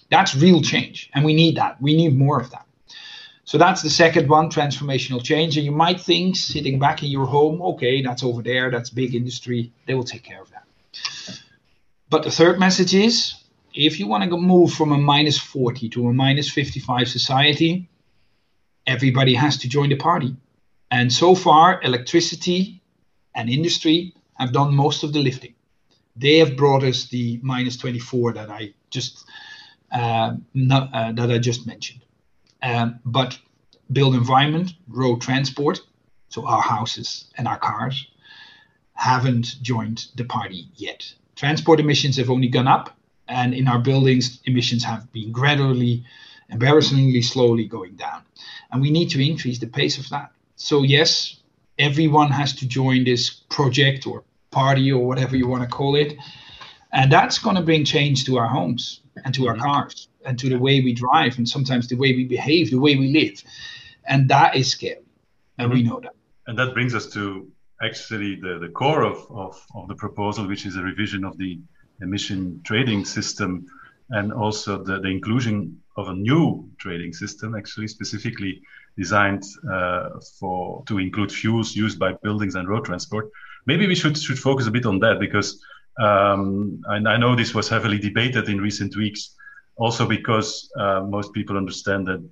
That's 0.09 0.35
real 0.35 0.61
change. 0.61 1.09
And 1.13 1.23
we 1.23 1.33
need 1.33 1.55
that. 1.55 1.81
We 1.81 1.95
need 1.95 2.17
more 2.17 2.39
of 2.39 2.51
that. 2.51 2.65
So 3.45 3.57
that's 3.57 3.81
the 3.81 3.89
second 3.89 4.29
one, 4.29 4.49
transformational 4.49 5.23
change. 5.23 5.57
And 5.57 5.65
you 5.65 5.71
might 5.71 5.99
think, 5.99 6.35
sitting 6.35 6.79
back 6.79 7.01
in 7.03 7.09
your 7.09 7.25
home, 7.25 7.61
okay, 7.61 8.01
that's 8.01 8.23
over 8.23 8.41
there, 8.41 8.69
that's 8.69 8.89
big 8.89 9.15
industry, 9.15 9.71
they 9.87 9.93
will 9.93 10.03
take 10.03 10.23
care 10.23 10.41
of 10.41 10.49
that. 10.51 10.63
But 12.09 12.23
the 12.23 12.31
third 12.31 12.59
message 12.59 12.93
is 12.93 13.35
if 13.73 13.99
you 13.99 14.07
want 14.07 14.29
to 14.29 14.37
move 14.37 14.73
from 14.73 14.91
a 14.91 14.97
minus 14.97 15.37
40 15.37 15.89
to 15.89 16.07
a 16.07 16.13
minus 16.13 16.49
55 16.49 17.07
society, 17.07 17.89
everybody 18.87 19.33
has 19.33 19.57
to 19.57 19.69
join 19.69 19.89
the 19.89 19.95
party. 19.95 20.35
And 20.89 21.11
so 21.11 21.35
far, 21.35 21.81
electricity 21.83 22.81
and 23.35 23.49
industry 23.49 24.13
have 24.35 24.51
done 24.51 24.75
most 24.75 25.03
of 25.03 25.13
the 25.13 25.21
lifting. 25.21 25.53
They 26.15 26.39
have 26.39 26.57
brought 26.57 26.83
us 26.83 27.05
the 27.05 27.39
minus 27.41 27.77
24 27.77 28.33
that 28.33 28.49
I 28.49 28.73
just 28.89 29.23
uh, 29.91 30.35
not, 30.53 30.93
uh, 30.93 31.11
that 31.13 31.31
I 31.31 31.37
just 31.37 31.65
mentioned. 31.65 32.01
Um, 32.61 32.99
but 33.05 33.37
built 33.91 34.15
environment, 34.15 34.73
road 34.87 35.21
transport, 35.21 35.81
so 36.29 36.45
our 36.45 36.61
houses 36.61 37.25
and 37.37 37.47
our 37.47 37.57
cars, 37.57 38.07
haven't 38.93 39.55
joined 39.61 40.05
the 40.15 40.23
party 40.23 40.67
yet. 40.75 41.13
Transport 41.35 41.79
emissions 41.79 42.17
have 42.17 42.29
only 42.29 42.47
gone 42.47 42.67
up, 42.67 42.95
and 43.27 43.53
in 43.53 43.67
our 43.67 43.79
buildings, 43.79 44.39
emissions 44.45 44.83
have 44.83 45.11
been 45.11 45.31
gradually, 45.31 46.05
embarrassingly 46.51 47.21
slowly 47.21 47.65
going 47.65 47.95
down. 47.95 48.21
And 48.71 48.81
we 48.81 48.91
need 48.91 49.09
to 49.11 49.25
increase 49.25 49.59
the 49.59 49.67
pace 49.67 49.97
of 49.97 50.09
that. 50.09 50.31
So, 50.55 50.83
yes, 50.83 51.37
everyone 51.79 52.29
has 52.29 52.53
to 52.57 52.67
join 52.67 53.03
this 53.03 53.29
project 53.49 54.05
or 54.05 54.23
party 54.51 54.91
or 54.91 55.05
whatever 55.05 55.35
you 55.35 55.47
want 55.47 55.63
to 55.63 55.69
call 55.69 55.95
it. 55.95 56.15
And 56.93 57.11
that's 57.11 57.39
going 57.39 57.55
to 57.55 57.61
bring 57.61 57.85
change 57.85 58.25
to 58.25 58.37
our 58.37 58.47
homes 58.47 59.01
and 59.23 59.33
to 59.35 59.47
our 59.47 59.55
mm-hmm. 59.55 59.63
cars 59.63 60.09
and 60.25 60.37
to 60.39 60.49
the 60.49 60.59
way 60.59 60.81
we 60.81 60.93
drive 60.93 61.37
and 61.37 61.47
sometimes 61.47 61.87
the 61.87 61.95
way 61.95 62.13
we 62.13 62.25
behave, 62.25 62.69
the 62.69 62.79
way 62.79 62.95
we 62.95 63.11
live. 63.11 63.41
And 64.05 64.29
that 64.29 64.55
is 64.55 64.69
scary. 64.69 64.97
And 65.57 65.71
mm-hmm. 65.71 65.77
we 65.77 65.83
know 65.83 65.99
that. 66.01 66.13
And 66.47 66.59
that 66.59 66.73
brings 66.73 66.93
us 66.93 67.07
to 67.13 67.49
actually 67.81 68.35
the, 68.35 68.59
the 68.59 68.69
core 68.69 69.03
of, 69.03 69.25
of, 69.31 69.65
of 69.73 69.87
the 69.87 69.95
proposal, 69.95 70.47
which 70.47 70.65
is 70.65 70.75
a 70.75 70.81
revision 70.81 71.23
of 71.23 71.37
the 71.37 71.59
emission 72.01 72.61
trading 72.63 73.05
system 73.05 73.65
and 74.09 74.33
also 74.33 74.83
the, 74.83 74.99
the 74.99 75.07
inclusion 75.07 75.80
of 75.97 76.07
a 76.07 76.13
new 76.13 76.69
trading 76.77 77.13
system, 77.13 77.55
actually 77.55 77.87
specifically 77.87 78.61
designed 78.97 79.43
uh, 79.71 80.09
for 80.39 80.83
to 80.87 80.99
include 80.99 81.31
fuels 81.31 81.75
used 81.75 81.99
by 81.99 82.13
buildings 82.23 82.55
and 82.55 82.67
road 82.67 82.85
transport. 82.85 83.29
Maybe 83.65 83.87
we 83.87 83.95
should 83.95 84.17
should 84.17 84.39
focus 84.39 84.67
a 84.67 84.71
bit 84.71 84.85
on 84.85 84.99
that 84.99 85.19
because 85.19 85.61
um, 85.99 86.81
and 86.87 87.07
I 87.07 87.17
know 87.17 87.35
this 87.35 87.53
was 87.53 87.69
heavily 87.69 87.99
debated 87.99 88.49
in 88.49 88.59
recent 88.59 88.95
weeks, 88.95 89.35
also 89.75 90.07
because 90.07 90.71
uh, 90.79 91.01
most 91.01 91.33
people 91.33 91.57
understand 91.57 92.07
that 92.07 92.27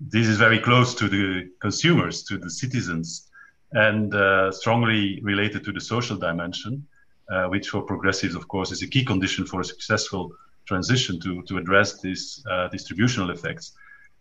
this 0.00 0.28
is 0.28 0.36
very 0.36 0.58
close 0.58 0.94
to 0.94 1.08
the 1.08 1.50
consumers, 1.60 2.22
to 2.24 2.38
the 2.38 2.50
citizens, 2.50 3.28
and 3.72 4.14
uh, 4.14 4.52
strongly 4.52 5.20
related 5.22 5.64
to 5.64 5.72
the 5.72 5.80
social 5.80 6.16
dimension, 6.16 6.86
uh, 7.32 7.46
which 7.46 7.68
for 7.68 7.82
progressives, 7.82 8.34
of 8.34 8.46
course, 8.48 8.70
is 8.70 8.82
a 8.82 8.86
key 8.86 9.04
condition 9.04 9.44
for 9.44 9.60
a 9.60 9.64
successful 9.64 10.32
transition 10.68 11.18
to, 11.20 11.42
to 11.48 11.56
address 11.56 12.00
these 12.00 12.44
uh, 12.50 12.68
distributional 12.68 13.30
effects. 13.30 13.72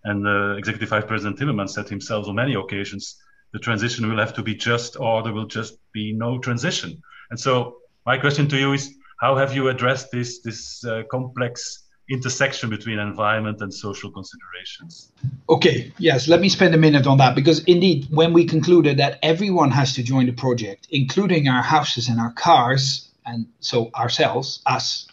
And 0.03 0.25
uh, 0.25 0.55
Executive 0.55 0.89
Vice 0.89 1.05
President 1.05 1.37
Timmermans 1.37 1.71
said 1.71 1.89
himself 1.89 2.27
on 2.27 2.35
many 2.35 2.55
occasions, 2.55 3.17
the 3.53 3.59
transition 3.59 4.09
will 4.09 4.19
have 4.19 4.33
to 4.35 4.43
be 4.43 4.55
just, 4.55 4.97
or 4.99 5.21
there 5.23 5.33
will 5.33 5.47
just 5.47 5.77
be 5.91 6.13
no 6.13 6.39
transition. 6.39 7.01
And 7.29 7.39
so, 7.39 7.77
my 8.05 8.17
question 8.17 8.47
to 8.49 8.57
you 8.57 8.73
is, 8.73 8.95
how 9.19 9.35
have 9.35 9.53
you 9.55 9.67
addressed 9.67 10.11
this 10.11 10.41
this 10.41 10.85
uh, 10.85 11.03
complex 11.11 11.87
intersection 12.09 12.69
between 12.69 12.99
environment 12.99 13.61
and 13.61 13.73
social 13.73 14.09
considerations? 14.11 15.11
Okay, 15.49 15.91
yes, 15.97 16.27
let 16.27 16.39
me 16.39 16.49
spend 16.49 16.73
a 16.73 16.77
minute 16.77 17.05
on 17.07 17.17
that 17.17 17.35
because 17.35 17.63
indeed, 17.65 18.07
when 18.09 18.31
we 18.31 18.45
concluded 18.45 18.97
that 18.97 19.19
everyone 19.21 19.71
has 19.71 19.93
to 19.95 20.03
join 20.03 20.25
the 20.25 20.31
project, 20.31 20.87
including 20.91 21.47
our 21.47 21.63
houses 21.63 22.07
and 22.07 22.19
our 22.19 22.33
cars, 22.33 23.09
and 23.25 23.45
so 23.59 23.89
ourselves, 23.93 24.61
us, 24.65 25.07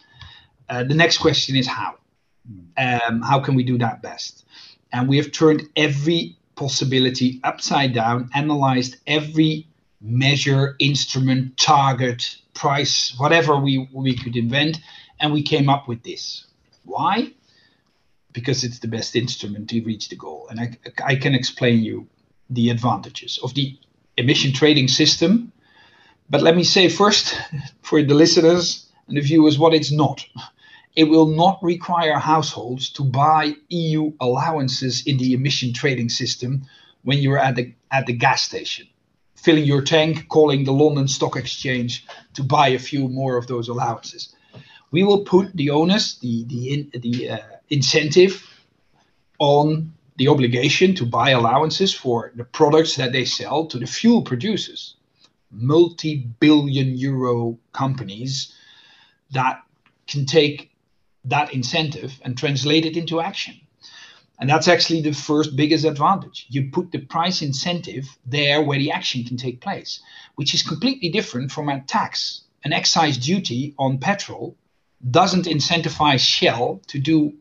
uh, 0.69 0.83
the 0.83 0.93
next 0.93 1.17
question 1.17 1.55
is 1.55 1.67
how? 1.67 1.95
Um, 2.77 3.21
how 3.21 3.39
can 3.39 3.55
we 3.55 3.63
do 3.63 3.77
that 3.79 4.01
best? 4.01 4.45
And 4.91 5.09
we 5.09 5.17
have 5.17 5.31
turned 5.31 5.63
every 5.75 6.37
possibility 6.55 7.39
upside 7.43 7.93
down, 7.93 8.29
analyzed 8.33 8.97
every 9.07 9.67
measure, 10.01 10.75
instrument, 10.79 11.57
target, 11.57 12.37
price, 12.53 13.15
whatever 13.17 13.57
we, 13.57 13.89
we 13.91 14.15
could 14.15 14.35
invent, 14.35 14.77
and 15.19 15.33
we 15.33 15.41
came 15.41 15.69
up 15.69 15.87
with 15.87 16.03
this. 16.03 16.45
Why? 16.83 17.31
Because 18.31 18.63
it's 18.63 18.79
the 18.79 18.87
best 18.87 19.15
instrument 19.15 19.69
to 19.69 19.81
reach 19.81 20.09
the 20.09 20.15
goal. 20.15 20.47
And 20.49 20.59
I, 20.59 20.77
I 21.03 21.15
can 21.15 21.33
explain 21.33 21.83
you 21.83 22.07
the 22.49 22.69
advantages 22.69 23.39
of 23.43 23.53
the 23.53 23.77
emission 24.17 24.53
trading 24.53 24.87
system. 24.87 25.51
But 26.29 26.41
let 26.41 26.55
me 26.55 26.63
say 26.63 26.89
first, 26.89 27.39
for 27.81 28.01
the 28.01 28.13
listeners 28.13 28.87
and 29.07 29.17
the 29.17 29.21
viewers, 29.21 29.57
what 29.57 29.73
it's 29.73 29.91
not. 29.91 30.25
It 30.95 31.05
will 31.05 31.27
not 31.27 31.59
require 31.61 32.17
households 32.17 32.89
to 32.91 33.03
buy 33.03 33.55
EU 33.69 34.13
allowances 34.21 35.05
in 35.05 35.17
the 35.17 35.33
emission 35.33 35.73
trading 35.73 36.09
system 36.09 36.63
when 37.03 37.17
you're 37.17 37.39
at 37.39 37.55
the 37.55 37.73
at 37.91 38.05
the 38.05 38.13
gas 38.13 38.41
station, 38.41 38.87
filling 39.35 39.65
your 39.65 39.81
tank, 39.81 40.27
calling 40.29 40.63
the 40.63 40.71
London 40.71 41.07
Stock 41.07 41.35
Exchange 41.35 42.05
to 42.33 42.43
buy 42.43 42.69
a 42.69 42.79
few 42.79 43.09
more 43.09 43.37
of 43.37 43.47
those 43.47 43.67
allowances. 43.67 44.33
We 44.91 45.03
will 45.03 45.25
put 45.25 45.55
the 45.55 45.69
onus, 45.69 46.17
the 46.19 46.45
the 46.45 46.89
the 46.97 47.29
uh, 47.31 47.39
incentive, 47.69 48.41
on 49.39 49.93
the 50.17 50.29
obligation 50.29 50.95
to 50.95 51.05
buy 51.05 51.31
allowances 51.31 51.93
for 51.93 52.31
the 52.35 52.45
products 52.45 52.95
that 52.95 53.11
they 53.11 53.25
sell 53.25 53.65
to 53.67 53.77
the 53.77 53.85
fuel 53.85 54.21
producers, 54.21 54.95
multi-billion 55.51 56.97
euro 56.97 57.59
companies 57.73 58.53
that 59.31 59.61
can 60.07 60.25
take 60.25 60.71
that 61.25 61.53
incentive 61.53 62.19
and 62.23 62.37
translate 62.37 62.85
it 62.85 62.97
into 62.97 63.19
action. 63.19 63.55
And 64.39 64.49
that's 64.49 64.67
actually 64.67 65.01
the 65.01 65.13
first 65.13 65.55
biggest 65.55 65.85
advantage. 65.85 66.45
You 66.49 66.69
put 66.69 66.91
the 66.91 66.99
price 66.99 67.41
incentive 67.41 68.05
there 68.25 68.61
where 68.61 68.77
the 68.77 68.91
action 68.91 69.23
can 69.23 69.37
take 69.37 69.61
place, 69.61 70.01
which 70.35 70.53
is 70.53 70.61
completely 70.61 71.09
different 71.09 71.51
from 71.51 71.69
a 71.69 71.81
tax. 71.81 72.41
An 72.63 72.73
excise 72.73 73.17
duty 73.17 73.73
on 73.79 73.99
petrol 73.99 74.57
doesn't 75.09 75.45
incentivize 75.45 76.19
Shell 76.19 76.81
to 76.87 76.99
do 76.99 77.33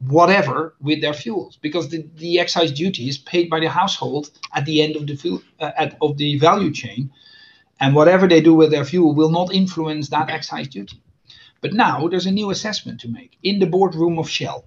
whatever 0.00 0.74
with 0.80 1.00
their 1.00 1.14
fuels 1.14 1.58
because 1.60 1.88
the, 1.88 2.06
the 2.16 2.38
excise 2.38 2.70
duty 2.72 3.08
is 3.08 3.18
paid 3.18 3.50
by 3.50 3.60
the 3.60 3.68
household 3.68 4.30
at 4.54 4.64
the 4.64 4.82
end 4.82 4.96
of 4.96 5.06
the 5.06 5.16
fuel, 5.16 5.42
uh, 5.60 5.72
at, 5.76 5.96
of 6.00 6.16
the 6.18 6.38
value 6.38 6.72
chain 6.72 7.10
and 7.80 7.94
whatever 7.94 8.28
they 8.28 8.40
do 8.40 8.54
with 8.54 8.70
their 8.70 8.84
fuel 8.84 9.14
will 9.14 9.30
not 9.30 9.52
influence 9.52 10.08
that 10.08 10.30
excise 10.30 10.68
duty 10.68 11.02
but 11.60 11.72
now 11.72 12.08
there's 12.08 12.26
a 12.26 12.30
new 12.30 12.50
assessment 12.50 13.00
to 13.00 13.08
make 13.08 13.38
in 13.42 13.58
the 13.58 13.66
boardroom 13.66 14.18
of 14.18 14.28
Shell. 14.28 14.64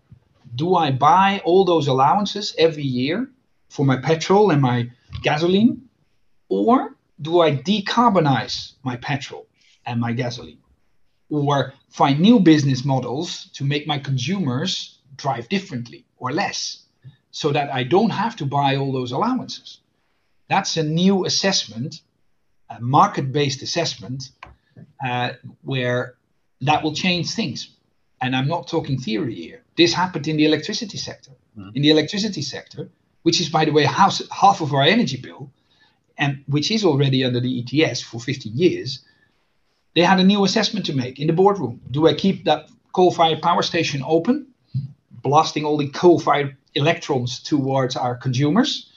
Do 0.55 0.75
I 0.75 0.91
buy 0.91 1.41
all 1.45 1.63
those 1.63 1.87
allowances 1.87 2.53
every 2.57 2.83
year 2.83 3.29
for 3.69 3.85
my 3.85 3.97
petrol 3.97 4.51
and 4.51 4.61
my 4.61 4.89
gasoline? 5.21 5.89
Or 6.49 6.95
do 7.21 7.39
I 7.39 7.55
decarbonize 7.55 8.73
my 8.83 8.97
petrol 8.97 9.47
and 9.85 9.99
my 10.01 10.11
gasoline? 10.11 10.59
Or 11.29 11.73
find 11.89 12.19
new 12.19 12.39
business 12.39 12.83
models 12.83 13.49
to 13.53 13.63
make 13.63 13.87
my 13.87 13.97
consumers 13.97 14.99
drive 15.15 15.47
differently 15.47 16.05
or 16.17 16.33
less 16.33 16.83
so 17.31 17.51
that 17.53 17.73
I 17.73 17.83
don't 17.83 18.09
have 18.09 18.35
to 18.37 18.45
buy 18.45 18.75
all 18.75 18.91
those 18.91 19.13
allowances? 19.13 19.79
That's 20.49 20.75
a 20.75 20.83
new 20.83 21.25
assessment, 21.25 22.01
a 22.69 22.81
market 22.81 23.31
based 23.31 23.61
assessment, 23.61 24.31
uh, 25.05 25.31
where 25.61 26.15
that 26.61 26.83
will 26.83 26.93
change 26.93 27.31
things. 27.31 27.75
And 28.21 28.35
I'm 28.35 28.47
not 28.47 28.67
talking 28.67 28.99
theory 28.99 29.35
here. 29.35 29.63
This 29.75 29.93
happened 29.93 30.27
in 30.27 30.37
the 30.37 30.45
electricity 30.45 30.97
sector. 30.97 31.31
Mm. 31.57 31.75
In 31.75 31.81
the 31.81 31.89
electricity 31.89 32.41
sector, 32.41 32.89
which 33.23 33.41
is, 33.41 33.49
by 33.49 33.65
the 33.65 33.71
way, 33.71 33.83
half, 33.83 34.21
half 34.31 34.61
of 34.61 34.73
our 34.73 34.83
energy 34.83 35.17
bill, 35.17 35.51
and 36.17 36.43
which 36.47 36.71
is 36.71 36.85
already 36.85 37.23
under 37.23 37.39
the 37.39 37.59
ETS 37.59 38.01
for 38.01 38.19
15 38.19 38.55
years, 38.55 39.03
they 39.95 40.01
had 40.01 40.19
a 40.19 40.23
new 40.23 40.43
assessment 40.45 40.85
to 40.85 40.93
make 40.93 41.19
in 41.19 41.27
the 41.27 41.33
boardroom. 41.33 41.81
Do 41.89 42.07
I 42.07 42.13
keep 42.13 42.45
that 42.45 42.69
coal 42.93 43.11
fired 43.11 43.41
power 43.41 43.63
station 43.63 44.03
open, 44.05 44.47
blasting 45.11 45.65
all 45.65 45.77
the 45.77 45.89
coal 45.89 46.19
fired 46.19 46.55
electrons 46.75 47.39
towards 47.39 47.95
our 47.95 48.15
consumers? 48.15 48.91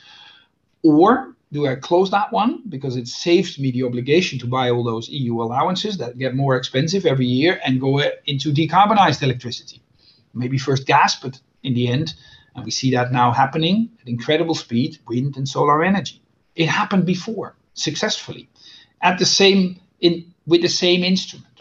Or 0.82 1.33
do 1.54 1.68
I 1.68 1.76
close 1.76 2.10
that 2.10 2.32
one 2.32 2.62
because 2.68 2.96
it 2.96 3.06
saves 3.06 3.60
me 3.60 3.70
the 3.70 3.84
obligation 3.84 4.40
to 4.40 4.46
buy 4.48 4.70
all 4.70 4.82
those 4.82 5.08
EU 5.08 5.40
allowances 5.40 5.98
that 5.98 6.18
get 6.18 6.34
more 6.34 6.56
expensive 6.56 7.06
every 7.06 7.26
year 7.26 7.60
and 7.64 7.80
go 7.80 8.02
into 8.26 8.52
decarbonized 8.52 9.22
electricity? 9.22 9.80
Maybe 10.34 10.58
first 10.58 10.84
gas, 10.84 11.14
but 11.20 11.38
in 11.62 11.74
the 11.74 11.86
end, 11.86 12.14
and 12.56 12.64
we 12.64 12.72
see 12.72 12.90
that 12.96 13.12
now 13.12 13.30
happening 13.30 13.90
at 14.00 14.08
incredible 14.08 14.56
speed, 14.56 14.98
wind 15.06 15.36
and 15.36 15.48
solar 15.48 15.84
energy. 15.84 16.20
It 16.56 16.68
happened 16.68 17.06
before 17.06 17.54
successfully 17.74 18.48
at 19.00 19.20
the 19.20 19.26
same 19.26 19.78
in 20.00 20.34
with 20.46 20.62
the 20.62 20.68
same 20.68 21.04
instrument. 21.04 21.56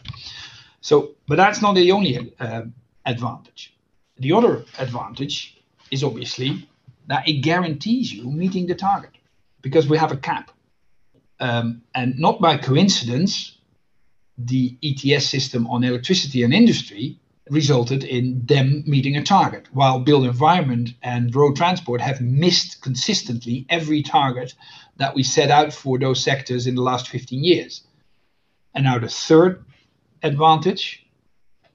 So, 0.82 1.12
but 1.28 1.36
that's 1.36 1.62
not 1.62 1.76
the 1.76 1.92
only 1.92 2.34
uh, 2.40 2.64
advantage. 3.06 3.76
The 4.18 4.34
other 4.34 4.66
advantage 4.80 5.62
is 5.92 6.04
obviously 6.04 6.68
that 7.06 7.28
it 7.28 7.44
guarantees 7.44 8.12
you 8.12 8.32
meeting 8.32 8.66
the 8.66 8.76
target 8.76 9.13
because 9.64 9.88
we 9.88 9.98
have 9.98 10.12
a 10.12 10.18
cap. 10.18 10.52
Um, 11.40 11.82
and 11.96 12.20
not 12.20 12.40
by 12.40 12.58
coincidence, 12.58 13.58
the 14.38 14.78
ETS 14.84 15.28
system 15.28 15.66
on 15.68 15.84
electricity 15.84 16.44
and 16.44 16.54
industry 16.54 17.18
resulted 17.50 18.04
in 18.04 18.46
them 18.46 18.84
meeting 18.86 19.18
a 19.18 19.24
target, 19.24 19.68
while 19.74 20.00
built 20.00 20.26
environment 20.26 20.92
and 21.02 21.36
road 21.36 21.56
transport 21.56 22.00
have 22.02 22.22
missed 22.22 22.82
consistently 22.82 23.66
every 23.70 24.02
target 24.02 24.54
that 24.98 25.16
we 25.16 25.24
set 25.24 25.50
out 25.50 25.74
for 25.74 25.98
those 25.98 26.24
sectors 26.24 26.68
in 26.68 26.76
the 26.76 26.82
last 26.82 27.08
15 27.10 27.44
years. 27.44 27.82
And 28.74 28.86
now 28.86 29.00
the 29.00 29.10
third 29.10 29.66
advantage, 30.22 31.06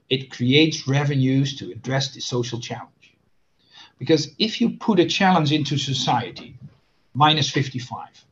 it 0.09 0.31
creates 0.31 0.87
revenues 0.87 1.55
to 1.57 1.71
address 1.71 2.13
the 2.13 2.21
social 2.21 2.59
challenge. 2.59 3.15
Because 3.99 4.33
if 4.39 4.59
you 4.59 4.71
put 4.71 4.99
a 4.99 5.05
challenge 5.05 5.51
into 5.51 5.77
society, 5.77 6.57
minus 7.13 7.49
55, 7.49 8.25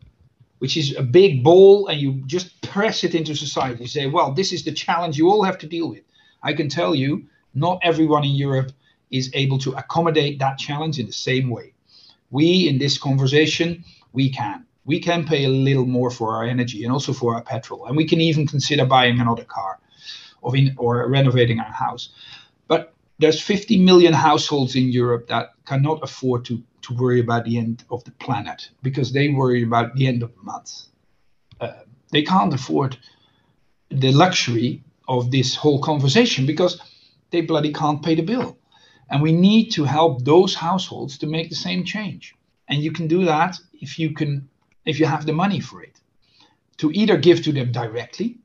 which 0.59 0.77
is 0.77 0.95
a 0.95 1.03
big 1.03 1.43
ball, 1.43 1.87
and 1.87 1.99
you 1.99 2.21
just 2.25 2.61
press 2.61 3.03
it 3.03 3.15
into 3.15 3.35
society, 3.35 3.83
you 3.83 3.87
say, 3.87 4.07
well, 4.07 4.31
this 4.31 4.51
is 4.53 4.63
the 4.63 4.71
challenge 4.71 5.17
you 5.17 5.29
all 5.29 5.43
have 5.43 5.57
to 5.59 5.67
deal 5.67 5.89
with. 5.89 6.03
I 6.43 6.53
can 6.53 6.69
tell 6.69 6.93
you, 6.95 7.25
not 7.53 7.79
everyone 7.81 8.23
in 8.23 8.35
Europe 8.35 8.71
is 9.09 9.31
able 9.33 9.57
to 9.59 9.73
accommodate 9.73 10.39
that 10.39 10.57
challenge 10.57 10.99
in 10.99 11.05
the 11.05 11.13
same 11.13 11.49
way. 11.49 11.73
We, 12.29 12.67
in 12.67 12.77
this 12.77 12.97
conversation, 12.97 13.83
we 14.13 14.29
can. 14.29 14.65
We 14.85 14.99
can 14.99 15.25
pay 15.25 15.45
a 15.45 15.49
little 15.49 15.85
more 15.85 16.11
for 16.11 16.35
our 16.35 16.43
energy 16.43 16.83
and 16.83 16.93
also 16.93 17.13
for 17.13 17.35
our 17.35 17.41
petrol, 17.41 17.85
and 17.87 17.97
we 17.97 18.07
can 18.07 18.21
even 18.21 18.47
consider 18.47 18.85
buying 18.85 19.19
another 19.19 19.43
car 19.43 19.79
or, 20.41 20.55
in, 20.55 20.75
or 20.77 21.09
renovating 21.09 21.59
our 21.59 21.71
house. 21.71 22.09
There's 23.19 23.41
50 23.41 23.83
million 23.83 24.13
households 24.13 24.75
in 24.75 24.91
Europe 24.91 25.27
that 25.27 25.53
cannot 25.65 26.03
afford 26.03 26.45
to, 26.45 26.63
to 26.83 26.93
worry 26.93 27.19
about 27.19 27.45
the 27.45 27.57
end 27.57 27.83
of 27.89 28.03
the 28.03 28.11
planet 28.11 28.69
because 28.83 29.11
they 29.11 29.29
worry 29.29 29.63
about 29.63 29.95
the 29.95 30.07
end 30.07 30.21
of 30.21 30.35
the 30.35 30.43
month. 30.43 30.83
Uh, 31.59 31.73
they 32.11 32.21
can't 32.21 32.53
afford 32.53 32.97
the 33.89 34.11
luxury 34.11 34.83
of 35.07 35.31
this 35.31 35.55
whole 35.55 35.81
conversation 35.81 36.45
because 36.45 36.79
they 37.31 37.41
bloody 37.41 37.73
can't 37.73 38.03
pay 38.03 38.15
the 38.15 38.21
bill. 38.21 38.57
And 39.09 39.21
we 39.21 39.31
need 39.31 39.71
to 39.71 39.85
help 39.85 40.23
those 40.23 40.53
households 40.53 41.17
to 41.19 41.27
make 41.27 41.49
the 41.49 41.55
same 41.55 41.85
change. 41.85 42.35
And 42.67 42.83
you 42.83 42.91
can 42.91 43.07
do 43.07 43.25
that 43.25 43.57
if 43.73 43.97
you 43.97 44.13
can 44.13 44.49
if 44.85 44.99
you 44.99 45.05
have 45.05 45.25
the 45.25 45.33
money 45.33 45.59
for 45.59 45.81
it. 45.81 45.99
To 46.77 46.91
either 46.91 47.17
give 47.17 47.41
to 47.43 47.51
them 47.51 47.71
directly 47.71 48.37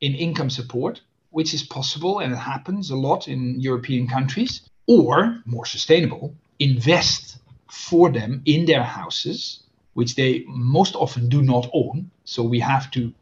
in 0.00 0.14
income 0.14 0.50
support 0.50 1.00
which 1.32 1.54
is 1.54 1.62
possible 1.62 2.20
and 2.20 2.32
it 2.32 2.36
happens 2.36 2.90
a 2.90 2.96
lot 2.96 3.26
in 3.26 3.58
European 3.58 4.06
countries, 4.06 4.62
or 4.86 5.42
more 5.44 5.66
sustainable, 5.66 6.34
invest 6.58 7.38
for 7.70 8.10
them 8.10 8.42
in 8.44 8.66
their 8.66 8.82
houses, 8.82 9.60
which 9.94 10.14
they 10.14 10.44
most 10.46 10.94
often 10.94 11.28
do 11.28 11.42
not 11.42 11.68
own. 11.72 12.10
So 12.24 12.42
we 12.42 12.60
have 12.60 12.90
to 12.92 13.12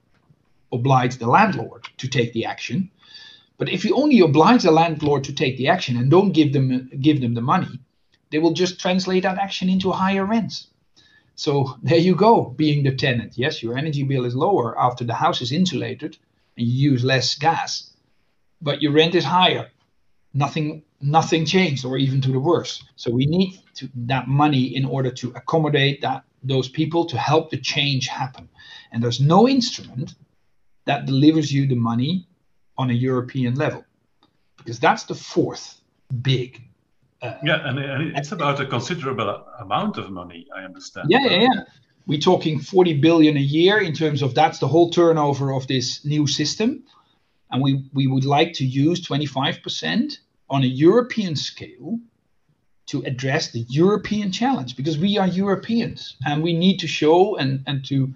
oblige 0.73 1.17
the 1.17 1.29
landlord 1.29 1.89
to 1.99 2.09
take 2.09 2.33
the 2.33 2.45
action. 2.45 2.91
But 3.59 3.69
if 3.69 3.85
you 3.85 3.95
only 3.95 4.21
oblige 4.21 4.63
the 4.63 4.71
landlord 4.73 5.25
to 5.25 5.33
take 5.33 5.57
the 5.57 5.69
action 5.69 5.97
and 5.97 6.11
don't 6.11 6.33
give 6.33 6.53
them 6.53 6.91
give 7.01 7.21
them 7.21 7.35
the 7.35 7.49
money, 7.55 7.79
they 8.31 8.39
will 8.39 8.53
just 8.53 8.81
translate 8.81 9.23
that 9.23 9.39
action 9.39 9.69
into 9.69 9.93
higher 9.93 10.25
rents. 10.25 10.67
So 11.37 11.77
there 11.83 11.99
you 11.99 12.15
go, 12.15 12.55
being 12.57 12.83
the 12.83 12.95
tenant. 12.95 13.33
Yes, 13.37 13.63
your 13.63 13.79
energy 13.79 14.03
bill 14.03 14.25
is 14.25 14.35
lower 14.35 14.79
after 14.79 15.05
the 15.05 15.15
house 15.15 15.41
is 15.41 15.53
insulated 15.53 16.17
and 16.57 16.67
you 16.67 16.91
use 16.93 17.05
less 17.05 17.35
gas 17.37 17.90
but 18.61 18.83
your 18.83 18.93
rent 18.93 19.15
is 19.15 19.25
higher. 19.25 19.71
Nothing 20.33 20.83
nothing 21.01 21.47
changed 21.47 21.85
or 21.85 21.97
even 21.97 22.21
to 22.21 22.31
the 22.31 22.39
worse. 22.39 22.85
So 22.97 23.11
we 23.11 23.27
need 23.27 23.59
to, 23.75 23.89
that 23.95 24.29
money 24.29 24.77
in 24.77 24.85
order 24.85 25.11
to 25.11 25.33
accommodate 25.35 26.03
that 26.03 26.25
those 26.43 26.69
people 26.69 27.05
to 27.07 27.19
help 27.19 27.51
the 27.51 27.57
change 27.57 28.07
happen. 28.07 28.49
And 28.93 29.03
there's 29.03 29.21
no 29.21 29.49
instrument 29.49 30.15
that 30.85 31.07
delivers 31.07 31.53
you 31.53 31.67
the 31.67 31.75
money 31.75 32.27
on 32.77 32.91
a 32.91 32.95
European 32.95 33.55
level 33.55 33.85
because 34.57 34.79
that's 34.79 35.05
the 35.05 35.15
fourth 35.15 35.81
big. 36.23 36.63
Uh, 37.23 37.35
yeah, 37.45 37.69
and, 37.69 37.79
and 37.79 38.17
it's 38.17 38.33
about 38.33 38.61
a 38.61 38.67
considerable 38.67 39.45
amount 39.59 39.99
of 39.99 40.11
money. 40.11 40.47
I 40.57 40.65
understand. 40.65 41.09
Yeah, 41.11 41.25
yeah, 41.27 41.41
yeah. 41.43 41.63
We're 42.07 42.19
talking 42.19 42.59
40 42.59 42.95
billion 42.95 43.37
a 43.37 43.41
year 43.41 43.79
in 43.79 43.93
terms 43.93 44.23
of 44.23 44.35
that's 44.35 44.59
the 44.59 44.67
whole 44.67 44.91
turnover 44.91 45.53
of 45.53 45.67
this 45.67 46.05
new 46.05 46.27
system 46.27 46.83
and 47.51 47.63
we, 47.63 47.85
we 47.93 48.07
would 48.07 48.25
like 48.25 48.53
to 48.55 48.65
use 48.65 49.01
25% 49.07 50.19
on 50.49 50.63
a 50.63 50.67
European 50.67 51.37
scale 51.37 51.99
to 52.87 53.03
address 53.03 53.53
the 53.53 53.65
European 53.69 54.33
challenge 54.33 54.77
because 54.77 54.99
we 54.99 55.17
are 55.17 55.29
Europeans 55.29 56.17
and 56.27 56.43
we 56.43 56.53
need 56.53 56.79
to 56.81 56.89
show 56.89 57.37
and, 57.37 57.63
and 57.67 57.85
to 57.85 58.13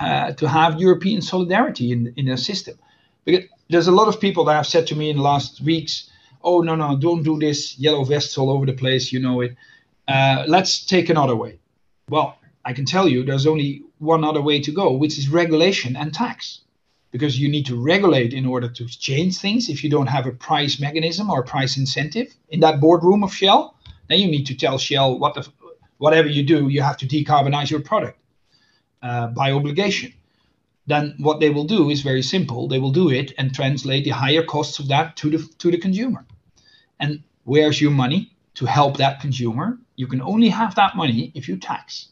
uh, 0.00 0.32
to 0.32 0.48
have 0.48 0.80
European 0.80 1.20
solidarity 1.20 1.92
in 1.92 2.12
in 2.16 2.26
the 2.26 2.36
system. 2.36 2.76
Because 3.24 3.44
there's 3.68 3.86
a 3.86 3.92
lot 3.92 4.08
of 4.08 4.18
people 4.18 4.44
that 4.44 4.54
have 4.54 4.66
said 4.66 4.86
to 4.86 4.96
me 4.96 5.10
in 5.10 5.16
the 5.16 5.22
last 5.22 5.60
weeks, 5.60 6.10
"Oh 6.42 6.62
no 6.62 6.74
no, 6.74 6.96
don't 6.96 7.22
do 7.22 7.38
this. 7.38 7.78
Yellow 7.78 8.04
vests 8.04 8.38
all 8.38 8.50
over 8.50 8.66
the 8.66 8.72
place. 8.72 9.12
You 9.12 9.20
know 9.20 9.42
it. 9.42 9.56
Uh, 10.08 10.44
let's 10.48 10.84
take 10.86 11.10
another 11.10 11.36
way." 11.36 11.58
Well, 12.08 12.38
I 12.64 12.72
can 12.72 12.86
tell 12.86 13.06
you, 13.08 13.24
there's 13.24 13.46
only 13.46 13.82
one 13.98 14.24
other 14.24 14.42
way 14.42 14.60
to 14.60 14.72
go, 14.72 14.90
which 14.92 15.18
is 15.18 15.28
regulation 15.28 15.96
and 15.96 16.12
tax 16.12 16.60
because 17.10 17.38
you 17.38 17.48
need 17.48 17.66
to 17.66 17.76
regulate 17.76 18.32
in 18.32 18.46
order 18.46 18.68
to 18.68 18.86
change 18.86 19.38
things. 19.38 19.68
If 19.68 19.82
you 19.82 19.90
don't 19.90 20.06
have 20.06 20.26
a 20.26 20.32
price 20.32 20.80
mechanism 20.80 21.30
or 21.30 21.42
price 21.42 21.76
incentive 21.76 22.34
in 22.48 22.60
that 22.60 22.80
boardroom 22.80 23.24
of 23.24 23.34
Shell, 23.34 23.76
then 24.08 24.20
you 24.20 24.26
need 24.28 24.46
to 24.46 24.56
tell 24.56 24.78
Shell 24.78 25.18
what 25.18 25.34
the 25.34 25.48
whatever 25.98 26.28
you 26.28 26.42
do, 26.42 26.68
you 26.68 26.82
have 26.82 26.96
to 26.96 27.06
decarbonize 27.06 27.70
your 27.70 27.80
product 27.80 28.18
uh, 29.02 29.28
by 29.28 29.52
obligation. 29.52 30.12
Then 30.86 31.14
what 31.18 31.40
they 31.40 31.50
will 31.50 31.64
do 31.64 31.90
is 31.90 32.00
very 32.00 32.22
simple. 32.22 32.66
They 32.66 32.78
will 32.78 32.90
do 32.90 33.10
it 33.10 33.32
and 33.38 33.54
translate 33.54 34.04
the 34.04 34.10
higher 34.10 34.42
costs 34.42 34.78
of 34.78 34.88
that 34.88 35.16
to 35.18 35.30
the 35.30 35.38
to 35.58 35.70
the 35.70 35.78
consumer. 35.78 36.26
And 36.98 37.22
where's 37.44 37.80
your 37.80 37.90
money 37.90 38.32
to 38.54 38.66
help 38.66 38.96
that 38.96 39.20
consumer? 39.20 39.78
You 39.96 40.06
can 40.06 40.20
only 40.20 40.48
have 40.48 40.74
that 40.76 40.96
money 40.96 41.32
if 41.34 41.48
you 41.48 41.58
tax. 41.58 42.08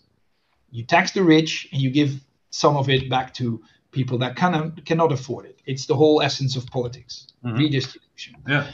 You 0.71 0.85
tax 0.85 1.13
the 1.13 1.25
rich 1.25 1.69
and 1.73 1.81
you 1.81 1.91
give 1.91 2.21
some 2.51 2.77
of 2.77 2.89
it 2.89 3.09
back 3.09 3.35
to 3.35 3.63
people 3.91 4.19
that 4.19 4.37
can, 4.37 4.73
cannot 4.85 5.13
afford 5.13 5.47
it. 5.47 5.61
It's 5.67 5.87
the 5.87 5.95
whole 5.95 6.23
essence 6.23 6.57
of 6.57 6.67
politics, 6.67 7.29
mm-hmm. 7.45 7.57
redistribution. 7.57 8.37
Yeah. 8.47 8.71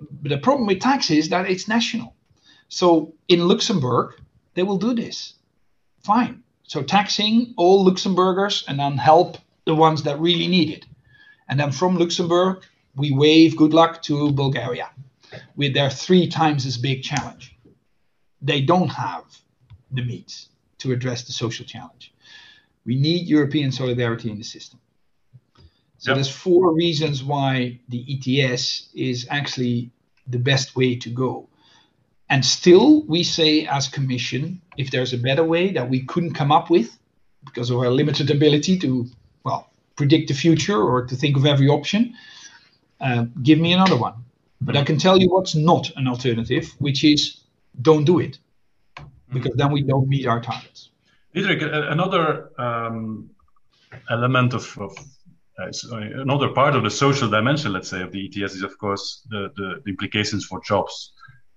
But 0.00 0.30
the 0.30 0.38
problem 0.38 0.66
with 0.66 0.80
tax 0.80 1.10
is 1.10 1.28
that 1.30 1.48
it's 1.48 1.68
national. 1.68 2.14
So 2.68 3.14
in 3.28 3.48
Luxembourg, 3.48 4.14
they 4.54 4.62
will 4.62 4.78
do 4.78 4.94
this. 4.94 5.34
Fine. 6.04 6.42
So 6.64 6.82
taxing 6.82 7.54
all 7.56 7.84
Luxembourgers 7.84 8.64
and 8.68 8.78
then 8.78 8.96
help 8.98 9.38
the 9.64 9.74
ones 9.74 10.02
that 10.02 10.20
really 10.20 10.48
need 10.48 10.70
it. 10.70 10.84
And 11.48 11.58
then 11.58 11.72
from 11.72 11.96
Luxembourg, 11.96 12.62
we 12.94 13.12
wave 13.12 13.56
good 13.56 13.72
luck 13.72 14.02
to 14.02 14.32
Bulgaria 14.32 14.90
with 15.56 15.74
their 15.74 15.90
three 15.90 16.28
times 16.28 16.66
as 16.66 16.76
big 16.76 17.02
challenge. 17.02 17.56
They 18.42 18.60
don't 18.60 18.88
have 18.88 19.24
the 19.90 20.04
means 20.04 20.48
to 20.78 20.92
address 20.92 21.24
the 21.24 21.32
social 21.32 21.64
challenge. 21.64 22.12
We 22.88 22.96
need 22.96 23.26
European 23.26 23.70
solidarity 23.70 24.30
in 24.30 24.38
the 24.38 24.44
system. 24.44 24.80
So 25.98 26.10
yep. 26.10 26.16
there's 26.16 26.34
four 26.34 26.72
reasons 26.72 27.22
why 27.22 27.80
the 27.90 28.00
ETS 28.12 28.88
is 28.94 29.26
actually 29.28 29.90
the 30.26 30.38
best 30.38 30.74
way 30.74 30.96
to 30.96 31.10
go. 31.10 31.50
And 32.30 32.42
still, 32.42 33.02
we 33.02 33.24
say 33.24 33.66
as 33.66 33.88
Commission, 33.88 34.62
if 34.78 34.90
there's 34.90 35.12
a 35.12 35.18
better 35.18 35.44
way 35.44 35.70
that 35.72 35.90
we 35.90 36.00
couldn't 36.06 36.32
come 36.32 36.50
up 36.50 36.70
with 36.70 36.98
because 37.44 37.68
of 37.68 37.76
our 37.76 37.90
limited 37.90 38.30
ability 38.30 38.78
to, 38.78 39.06
well, 39.44 39.68
predict 39.96 40.28
the 40.28 40.34
future 40.34 40.80
or 40.80 41.04
to 41.04 41.14
think 41.14 41.36
of 41.36 41.44
every 41.44 41.68
option, 41.68 42.14
uh, 43.02 43.26
give 43.42 43.58
me 43.58 43.74
another 43.74 43.98
one. 43.98 44.14
But 44.62 44.78
I 44.78 44.82
can 44.82 44.96
tell 44.96 45.18
you 45.18 45.28
what's 45.28 45.54
not 45.54 45.90
an 45.96 46.08
alternative, 46.08 46.74
which 46.78 47.04
is 47.04 47.40
don't 47.82 48.06
do 48.06 48.18
it, 48.18 48.38
because 49.30 49.56
then 49.56 49.72
we 49.72 49.82
don't 49.82 50.08
meet 50.08 50.26
our 50.26 50.40
targets. 50.40 50.88
Diederik, 51.34 51.62
another 51.92 52.50
um, 52.58 53.30
element 54.10 54.54
of, 54.54 54.76
of 54.78 54.96
uh, 55.58 55.70
another 55.92 56.48
part 56.48 56.74
of 56.74 56.82
the 56.84 56.90
social 56.90 57.28
dimension, 57.28 57.72
let's 57.72 57.88
say, 57.88 58.00
of 58.02 58.12
the 58.12 58.26
ETS 58.26 58.54
is, 58.54 58.62
of 58.62 58.78
course, 58.78 59.26
the, 59.28 59.50
the, 59.56 59.80
the 59.84 59.90
implications 59.90 60.46
for 60.46 60.60
jobs, 60.62 61.12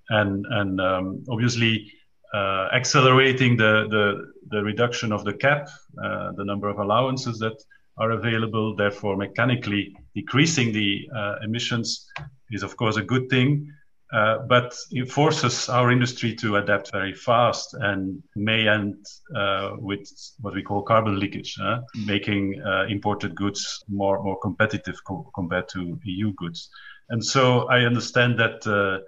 and 0.10 0.46
and 0.50 0.82
um, 0.82 1.24
obviously 1.30 1.92
uh, 2.34 2.68
accelerating 2.74 3.56
the, 3.56 3.88
the 3.90 4.32
the 4.50 4.64
reduction 4.64 5.12
of 5.12 5.24
the 5.24 5.34
cap, 5.34 5.70
uh, 6.04 6.32
the 6.34 6.44
number 6.44 6.68
of 6.68 6.80
allowances 6.80 7.40
that 7.40 7.58
are 7.98 8.12
available, 8.12 8.76
therefore 8.76 9.16
mechanically 9.16 9.96
decreasing 10.16 10.74
the 10.74 11.08
uh, 11.16 11.36
emissions, 11.44 12.08
is 12.52 12.64
of 12.64 12.76
course 12.76 12.98
a 12.98 13.04
good 13.04 13.30
thing. 13.30 13.72
Uh, 14.12 14.40
but 14.40 14.76
it 14.92 15.10
forces 15.10 15.70
our 15.70 15.90
industry 15.90 16.36
to 16.36 16.58
adapt 16.58 16.92
very 16.92 17.14
fast 17.14 17.74
and 17.76 18.22
may 18.36 18.68
end 18.68 18.96
uh, 19.36 19.72
with 19.78 20.06
what 20.42 20.54
we 20.54 20.62
call 20.62 20.82
carbon 20.82 21.18
leakage, 21.18 21.56
uh, 21.64 21.80
making 22.06 22.62
uh, 22.66 22.86
imported 22.90 23.34
goods 23.36 23.84
more, 23.88 24.22
more 24.22 24.38
competitive 24.40 25.02
co- 25.06 25.32
compared 25.34 25.70
to 25.70 25.98
EU 26.04 26.34
goods. 26.34 26.70
And 27.10 27.24
so 27.24 27.70
I 27.70 27.86
understand 27.86 28.38
that 28.40 28.68
uh, 28.68 29.00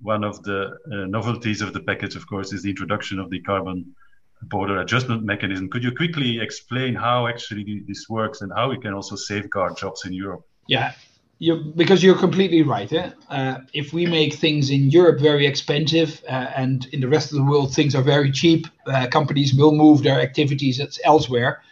one 0.00 0.24
of 0.24 0.42
the 0.42 0.76
uh, 0.92 1.06
novelties 1.06 1.62
of 1.62 1.72
the 1.72 1.80
package, 1.80 2.16
of 2.16 2.26
course, 2.26 2.52
is 2.52 2.62
the 2.62 2.70
introduction 2.70 3.20
of 3.20 3.30
the 3.30 3.40
carbon 3.40 3.94
border 4.42 4.80
adjustment 4.80 5.24
mechanism. 5.24 5.68
Could 5.68 5.84
you 5.84 5.92
quickly 5.92 6.40
explain 6.40 6.94
how 6.94 7.26
actually 7.28 7.84
this 7.86 8.08
works 8.08 8.40
and 8.40 8.52
how 8.54 8.70
we 8.70 8.78
can 8.78 8.92
also 8.92 9.16
safeguard 9.16 9.76
jobs 9.76 10.04
in 10.04 10.12
Europe? 10.12 10.44
Yeah, 10.68 10.92
you 11.38 11.56
because 11.76 12.02
you're 12.02 12.18
completely 12.18 12.62
right. 12.62 12.92
Eh? 12.92 13.10
Uh, 13.28 13.58
if 13.72 13.92
we 13.92 14.06
make 14.06 14.34
things 14.34 14.70
in 14.70 14.90
Europe 14.90 15.20
very 15.20 15.46
expensive 15.46 16.22
uh, 16.28 16.50
and 16.56 16.86
in 16.92 17.00
the 17.00 17.08
rest 17.08 17.30
of 17.30 17.38
the 17.38 17.44
world 17.44 17.74
things 17.74 17.94
are 17.94 18.02
very 18.02 18.32
cheap, 18.32 18.66
uh, 18.86 19.06
companies 19.06 19.54
will 19.54 19.72
move 19.72 20.02
their 20.02 20.20
activities 20.20 20.80
elsewhere, 21.04 21.62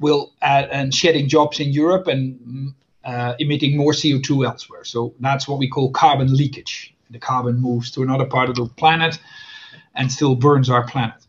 will 0.00 0.32
and 0.42 0.92
shedding 0.92 1.28
jobs 1.28 1.60
in 1.60 1.70
Europe 1.70 2.08
and 2.08 2.74
uh, 3.04 3.34
emitting 3.38 3.76
more 3.76 3.92
CO2 3.92 4.46
elsewhere. 4.46 4.84
So 4.84 5.14
that's 5.20 5.46
what 5.46 5.58
we 5.58 5.68
call 5.68 5.90
carbon 5.90 6.34
leakage. 6.34 6.94
The 7.10 7.18
carbon 7.18 7.60
moves 7.60 7.90
to 7.92 8.02
another 8.02 8.26
part 8.26 8.48
of 8.48 8.56
the 8.56 8.66
planet 8.66 9.18
and 9.94 10.10
still 10.10 10.34
burns 10.34 10.68
our 10.68 10.84
planet. 10.86 11.24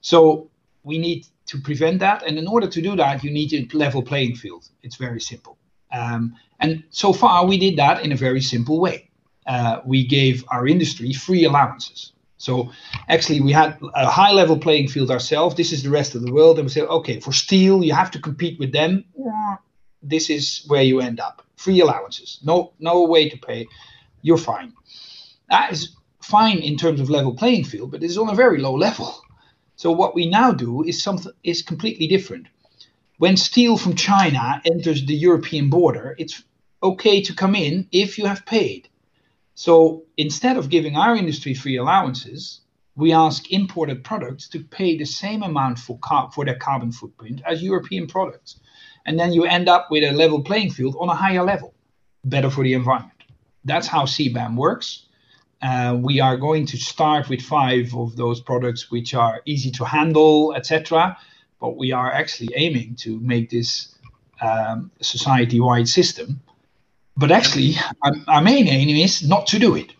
So 0.00 0.48
we 0.84 0.98
need 0.98 1.26
to 1.46 1.60
prevent 1.60 2.00
that, 2.00 2.22
and 2.22 2.38
in 2.38 2.46
order 2.46 2.66
to 2.66 2.80
do 2.80 2.96
that, 2.96 3.22
you 3.22 3.30
need 3.30 3.52
a 3.52 3.76
level 3.76 4.02
playing 4.02 4.36
field. 4.36 4.68
It's 4.82 4.96
very 4.96 5.20
simple. 5.20 5.58
Um, 5.92 6.36
and 6.60 6.82
so 6.90 7.12
far, 7.12 7.46
we 7.46 7.58
did 7.58 7.76
that 7.76 8.04
in 8.04 8.12
a 8.12 8.16
very 8.16 8.40
simple 8.40 8.80
way. 8.80 9.10
Uh, 9.46 9.80
we 9.84 10.06
gave 10.06 10.44
our 10.48 10.66
industry 10.66 11.12
free 11.12 11.44
allowances. 11.44 12.12
So 12.38 12.70
actually, 13.08 13.40
we 13.40 13.52
had 13.52 13.78
a 13.94 14.10
high 14.10 14.32
level 14.32 14.58
playing 14.58 14.88
field 14.88 15.10
ourselves. 15.10 15.54
This 15.54 15.72
is 15.72 15.82
the 15.82 15.90
rest 15.90 16.14
of 16.14 16.22
the 16.22 16.32
world. 16.32 16.58
And 16.58 16.66
we 16.66 16.70
said, 16.70 16.84
okay, 16.88 17.20
for 17.20 17.32
steel, 17.32 17.82
you 17.82 17.92
have 17.94 18.10
to 18.12 18.18
compete 18.18 18.58
with 18.58 18.72
them. 18.72 19.04
This 20.02 20.30
is 20.30 20.64
where 20.66 20.82
you 20.82 21.00
end 21.00 21.20
up. 21.20 21.42
Free 21.56 21.80
allowances. 21.80 22.40
No, 22.44 22.72
no 22.78 23.04
way 23.04 23.28
to 23.28 23.38
pay. 23.38 23.66
You're 24.22 24.38
fine. 24.38 24.72
That 25.48 25.72
is 25.72 25.96
fine 26.20 26.58
in 26.58 26.76
terms 26.76 27.00
of 27.00 27.08
level 27.08 27.34
playing 27.34 27.64
field, 27.64 27.90
but 27.90 28.02
it's 28.02 28.16
on 28.16 28.28
a 28.28 28.34
very 28.34 28.58
low 28.58 28.74
level. 28.74 29.14
So 29.76 29.90
what 29.90 30.14
we 30.14 30.26
now 30.26 30.52
do 30.52 30.82
is 30.82 31.02
something 31.02 31.32
is 31.44 31.62
completely 31.62 32.06
different 32.06 32.48
when 33.18 33.36
steel 33.36 33.78
from 33.78 33.94
China 33.94 34.60
enters 34.64 35.04
the 35.04 35.14
European 35.14 35.70
border, 35.70 36.14
it's 36.18 36.42
okay 36.82 37.22
to 37.22 37.34
come 37.34 37.54
in 37.54 37.88
if 37.90 38.18
you 38.18 38.26
have 38.26 38.44
paid. 38.44 38.88
So 39.54 40.04
instead 40.16 40.58
of 40.58 40.68
giving 40.68 40.96
our 40.96 41.16
industry 41.16 41.54
free 41.54 41.76
allowances, 41.76 42.60
we 42.94 43.12
ask 43.12 43.50
imported 43.50 44.04
products 44.04 44.48
to 44.50 44.60
pay 44.60 44.96
the 44.96 45.06
same 45.06 45.42
amount 45.42 45.78
for, 45.78 45.98
car- 45.98 46.30
for 46.32 46.44
their 46.44 46.56
carbon 46.56 46.92
footprint 46.92 47.40
as 47.46 47.62
European 47.62 48.06
products. 48.06 48.60
And 49.06 49.18
then 49.18 49.32
you 49.32 49.44
end 49.44 49.68
up 49.68 49.90
with 49.90 50.04
a 50.04 50.12
level 50.12 50.42
playing 50.42 50.70
field 50.70 50.96
on 50.98 51.08
a 51.08 51.14
higher 51.14 51.42
level, 51.42 51.74
better 52.24 52.50
for 52.50 52.64
the 52.64 52.74
environment. 52.74 53.12
That's 53.64 53.86
how 53.86 54.04
CBAM 54.04 54.56
works. 54.56 55.06
Uh, 55.62 55.96
we 55.98 56.20
are 56.20 56.36
going 56.36 56.66
to 56.66 56.76
start 56.76 57.30
with 57.30 57.40
five 57.40 57.94
of 57.94 58.14
those 58.16 58.40
products 58.40 58.90
which 58.90 59.14
are 59.14 59.40
easy 59.46 59.70
to 59.72 59.84
handle, 59.86 60.54
etc 60.54 61.16
but 61.60 61.76
we 61.76 61.92
are 61.92 62.12
actually 62.12 62.50
aiming 62.54 62.96
to 62.96 63.18
make 63.20 63.50
this 63.50 63.94
um, 64.40 64.90
society-wide 65.00 65.88
system. 65.88 66.40
But 67.16 67.30
actually, 67.30 67.74
our, 68.02 68.12
our 68.28 68.42
main 68.42 68.68
aim 68.68 68.88
is 68.96 69.26
not 69.26 69.46
to 69.48 69.58
do 69.58 69.74
it, 69.74 69.92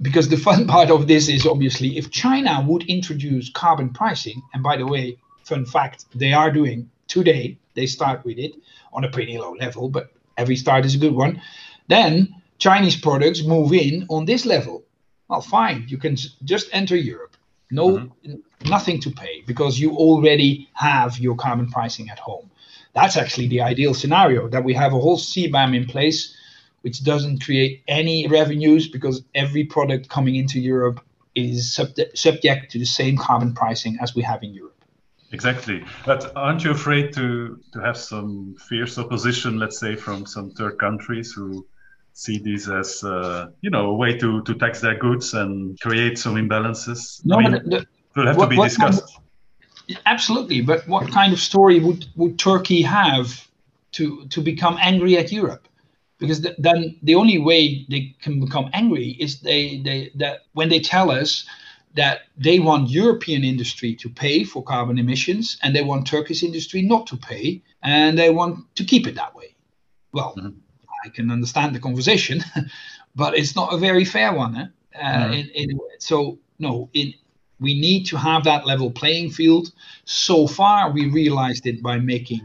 because 0.00 0.28
the 0.28 0.36
fun 0.36 0.66
part 0.74 0.90
of 0.90 1.06
this 1.06 1.28
is 1.28 1.46
obviously 1.46 1.98
if 1.98 2.10
China 2.10 2.64
would 2.66 2.84
introduce 2.84 3.50
carbon 3.50 3.90
pricing, 3.90 4.42
and 4.54 4.62
by 4.62 4.76
the 4.76 4.86
way, 4.86 5.18
fun 5.44 5.66
fact, 5.66 6.06
they 6.14 6.32
are 6.32 6.50
doing 6.50 6.90
today. 7.08 7.58
They 7.74 7.86
start 7.86 8.24
with 8.24 8.38
it 8.38 8.52
on 8.92 9.04
a 9.04 9.10
pretty 9.10 9.38
low 9.38 9.52
level, 9.52 9.88
but 9.88 10.10
every 10.36 10.56
start 10.56 10.84
is 10.84 10.94
a 10.94 10.98
good 10.98 11.14
one. 11.14 11.40
Then 11.88 12.34
Chinese 12.58 12.96
products 12.96 13.42
move 13.42 13.72
in 13.72 14.06
on 14.08 14.24
this 14.24 14.46
level. 14.46 14.84
Well, 15.28 15.40
fine, 15.40 15.86
you 15.88 15.98
can 15.98 16.16
just 16.44 16.68
enter 16.72 16.96
Europe. 16.96 17.31
No, 17.72 17.88
mm-hmm 17.88 18.34
nothing 18.64 19.00
to 19.00 19.10
pay 19.10 19.42
because 19.46 19.78
you 19.78 19.96
already 19.96 20.68
have 20.74 21.18
your 21.18 21.36
carbon 21.36 21.70
pricing 21.70 22.08
at 22.10 22.18
home. 22.18 22.50
That's 22.94 23.16
actually 23.16 23.48
the 23.48 23.62
ideal 23.62 23.94
scenario 23.94 24.48
that 24.48 24.64
we 24.64 24.74
have 24.74 24.92
a 24.92 24.98
whole 24.98 25.18
CBAM 25.18 25.76
in 25.76 25.86
place 25.86 26.36
which 26.82 27.04
doesn't 27.04 27.44
create 27.44 27.82
any 27.86 28.26
revenues 28.26 28.88
because 28.88 29.22
every 29.34 29.64
product 29.64 30.08
coming 30.08 30.34
into 30.34 30.58
Europe 30.58 31.00
is 31.34 31.74
sub- 31.74 31.94
subject 32.14 32.72
to 32.72 32.78
the 32.78 32.84
same 32.84 33.16
carbon 33.16 33.54
pricing 33.54 33.96
as 34.00 34.14
we 34.16 34.22
have 34.22 34.42
in 34.42 34.52
Europe. 34.52 34.74
Exactly. 35.30 35.84
But 36.04 36.32
aren't 36.36 36.64
you 36.64 36.72
afraid 36.72 37.12
to, 37.14 37.60
to 37.72 37.80
have 37.80 37.96
some 37.96 38.56
fierce 38.68 38.98
opposition, 38.98 39.58
let's 39.58 39.78
say, 39.78 39.94
from 39.94 40.26
some 40.26 40.50
third 40.50 40.78
countries 40.78 41.32
who 41.32 41.64
see 42.12 42.38
this 42.38 42.68
as, 42.68 43.02
uh, 43.04 43.46
you 43.60 43.70
know, 43.70 43.90
a 43.90 43.94
way 43.94 44.16
to, 44.18 44.42
to 44.42 44.54
tax 44.54 44.80
their 44.80 44.96
goods 44.96 45.34
and 45.34 45.78
create 45.80 46.18
some 46.18 46.34
imbalances? 46.34 47.20
No, 47.24 47.38
I 47.38 47.48
mean, 47.48 47.52
the, 47.64 47.86
will 48.16 48.26
have 48.26 48.36
what, 48.36 48.50
to 48.50 48.56
be 48.56 48.62
discussed. 48.62 49.02
Kind 49.06 49.98
of, 49.98 50.02
absolutely, 50.06 50.60
but 50.60 50.86
what 50.86 51.10
kind 51.10 51.32
of 51.32 51.40
story 51.40 51.80
would, 51.80 52.06
would 52.16 52.38
Turkey 52.38 52.82
have 52.82 53.48
to 53.92 54.26
to 54.28 54.40
become 54.40 54.78
angry 54.80 55.18
at 55.18 55.32
Europe? 55.32 55.68
Because 56.18 56.40
th- 56.40 56.56
then 56.58 56.96
the 57.02 57.14
only 57.14 57.38
way 57.38 57.84
they 57.90 58.14
can 58.22 58.40
become 58.40 58.70
angry 58.72 59.16
is 59.18 59.40
they, 59.40 59.78
they 59.78 60.10
that 60.14 60.40
when 60.52 60.68
they 60.68 60.80
tell 60.80 61.10
us 61.10 61.44
that 61.94 62.20
they 62.38 62.58
want 62.58 62.88
European 62.88 63.44
industry 63.44 63.94
to 63.94 64.08
pay 64.08 64.44
for 64.44 64.62
carbon 64.62 64.98
emissions 64.98 65.58
and 65.62 65.76
they 65.76 65.82
want 65.82 66.06
Turkish 66.06 66.42
industry 66.42 66.80
not 66.80 67.06
to 67.06 67.16
pay 67.16 67.60
and 67.82 68.18
they 68.18 68.30
want 68.30 68.64
to 68.76 68.84
keep 68.84 69.06
it 69.06 69.14
that 69.14 69.34
way. 69.34 69.54
Well, 70.12 70.34
mm-hmm. 70.36 70.58
I 71.04 71.08
can 71.08 71.30
understand 71.30 71.74
the 71.74 71.80
conversation, 71.80 72.44
but 73.14 73.36
it's 73.36 73.56
not 73.56 73.72
a 73.72 73.76
very 73.76 74.04
fair 74.04 74.32
one. 74.32 74.56
Eh? 74.56 74.66
Uh, 74.94 75.24
mm-hmm. 75.24 75.32
in, 75.32 75.48
in, 75.70 75.78
so 75.98 76.38
no, 76.58 76.88
in 76.92 77.14
we 77.62 77.80
need 77.80 78.04
to 78.06 78.16
have 78.16 78.44
that 78.44 78.66
level 78.66 78.90
playing 78.90 79.30
field. 79.30 79.72
So 80.04 80.46
far, 80.46 80.90
we 80.90 81.06
realized 81.06 81.66
it 81.66 81.82
by 81.82 81.98
making 81.98 82.40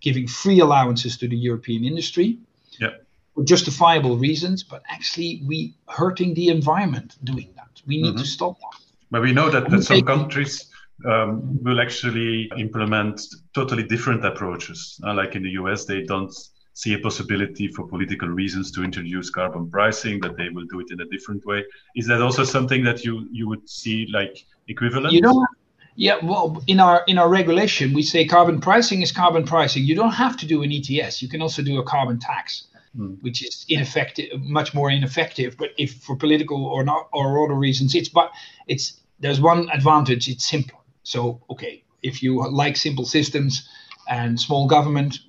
giving 0.00 0.26
free 0.26 0.60
allowances 0.60 1.16
to 1.18 1.28
the 1.28 1.36
European 1.36 1.84
industry. 1.84 2.38
Yeah. 2.80 2.90
For 3.34 3.44
justifiable 3.44 4.16
reasons, 4.16 4.62
but 4.62 4.82
actually 4.88 5.42
we 5.46 5.74
hurting 5.88 6.34
the 6.34 6.48
environment 6.48 7.16
doing 7.24 7.50
that. 7.56 7.82
We 7.86 8.00
need 8.00 8.14
mm-hmm. 8.14 8.18
to 8.18 8.26
stop 8.26 8.58
that. 8.60 8.80
But 9.10 9.22
we 9.22 9.32
know 9.32 9.50
that, 9.50 9.70
that 9.70 9.82
some 9.82 10.02
countries 10.02 10.66
um, 11.04 11.62
will 11.62 11.80
actually 11.80 12.50
implement 12.56 13.20
totally 13.54 13.82
different 13.82 14.24
approaches. 14.24 15.00
Uh, 15.04 15.14
like 15.14 15.34
in 15.34 15.42
the 15.42 15.50
US, 15.50 15.84
they 15.84 16.02
don't 16.02 16.32
see 16.74 16.92
a 16.92 16.98
possibility 16.98 17.68
for 17.68 17.86
political 17.86 18.28
reasons 18.28 18.70
to 18.72 18.82
introduce 18.82 19.30
carbon 19.30 19.70
pricing, 19.70 20.20
that 20.20 20.36
they 20.36 20.48
will 20.50 20.66
do 20.66 20.80
it 20.80 20.90
in 20.90 21.00
a 21.00 21.04
different 21.06 21.44
way. 21.46 21.64
Is 21.96 22.06
that 22.08 22.20
also 22.20 22.44
something 22.44 22.84
that 22.84 23.04
you, 23.04 23.26
you 23.32 23.48
would 23.48 23.68
see 23.68 24.06
like 24.12 24.44
equivalent? 24.68 25.14
You 25.14 25.22
know, 25.22 25.46
yeah. 25.94 26.18
Well, 26.22 26.62
in 26.66 26.80
our 26.80 27.04
in 27.06 27.16
our 27.18 27.28
regulation, 27.28 27.94
we 27.94 28.02
say 28.02 28.26
carbon 28.26 28.60
pricing 28.60 29.02
is 29.02 29.12
carbon 29.12 29.44
pricing. 29.44 29.84
You 29.84 29.94
don't 29.94 30.12
have 30.12 30.36
to 30.38 30.46
do 30.46 30.62
an 30.64 30.72
ETS. 30.72 31.22
You 31.22 31.28
can 31.28 31.40
also 31.40 31.62
do 31.62 31.78
a 31.78 31.84
carbon 31.84 32.18
tax, 32.18 32.66
hmm. 32.96 33.14
which 33.20 33.44
is 33.44 33.64
ineffective, 33.68 34.40
much 34.40 34.74
more 34.74 34.90
ineffective. 34.90 35.56
But 35.56 35.70
if 35.78 35.94
for 36.02 36.16
political 36.16 36.66
or 36.66 36.82
not 36.84 37.08
or 37.12 37.44
other 37.44 37.54
reasons, 37.54 37.94
it's 37.94 38.08
but 38.08 38.32
it's 38.66 39.00
there's 39.20 39.40
one 39.40 39.68
advantage. 39.70 40.28
It's 40.28 40.44
simpler. 40.44 40.80
So 41.04 41.40
okay, 41.50 41.84
if 42.02 42.20
you 42.20 42.44
like 42.50 42.76
simple 42.76 43.04
systems 43.04 43.68
and 44.08 44.38
small 44.40 44.66
government, 44.66 45.20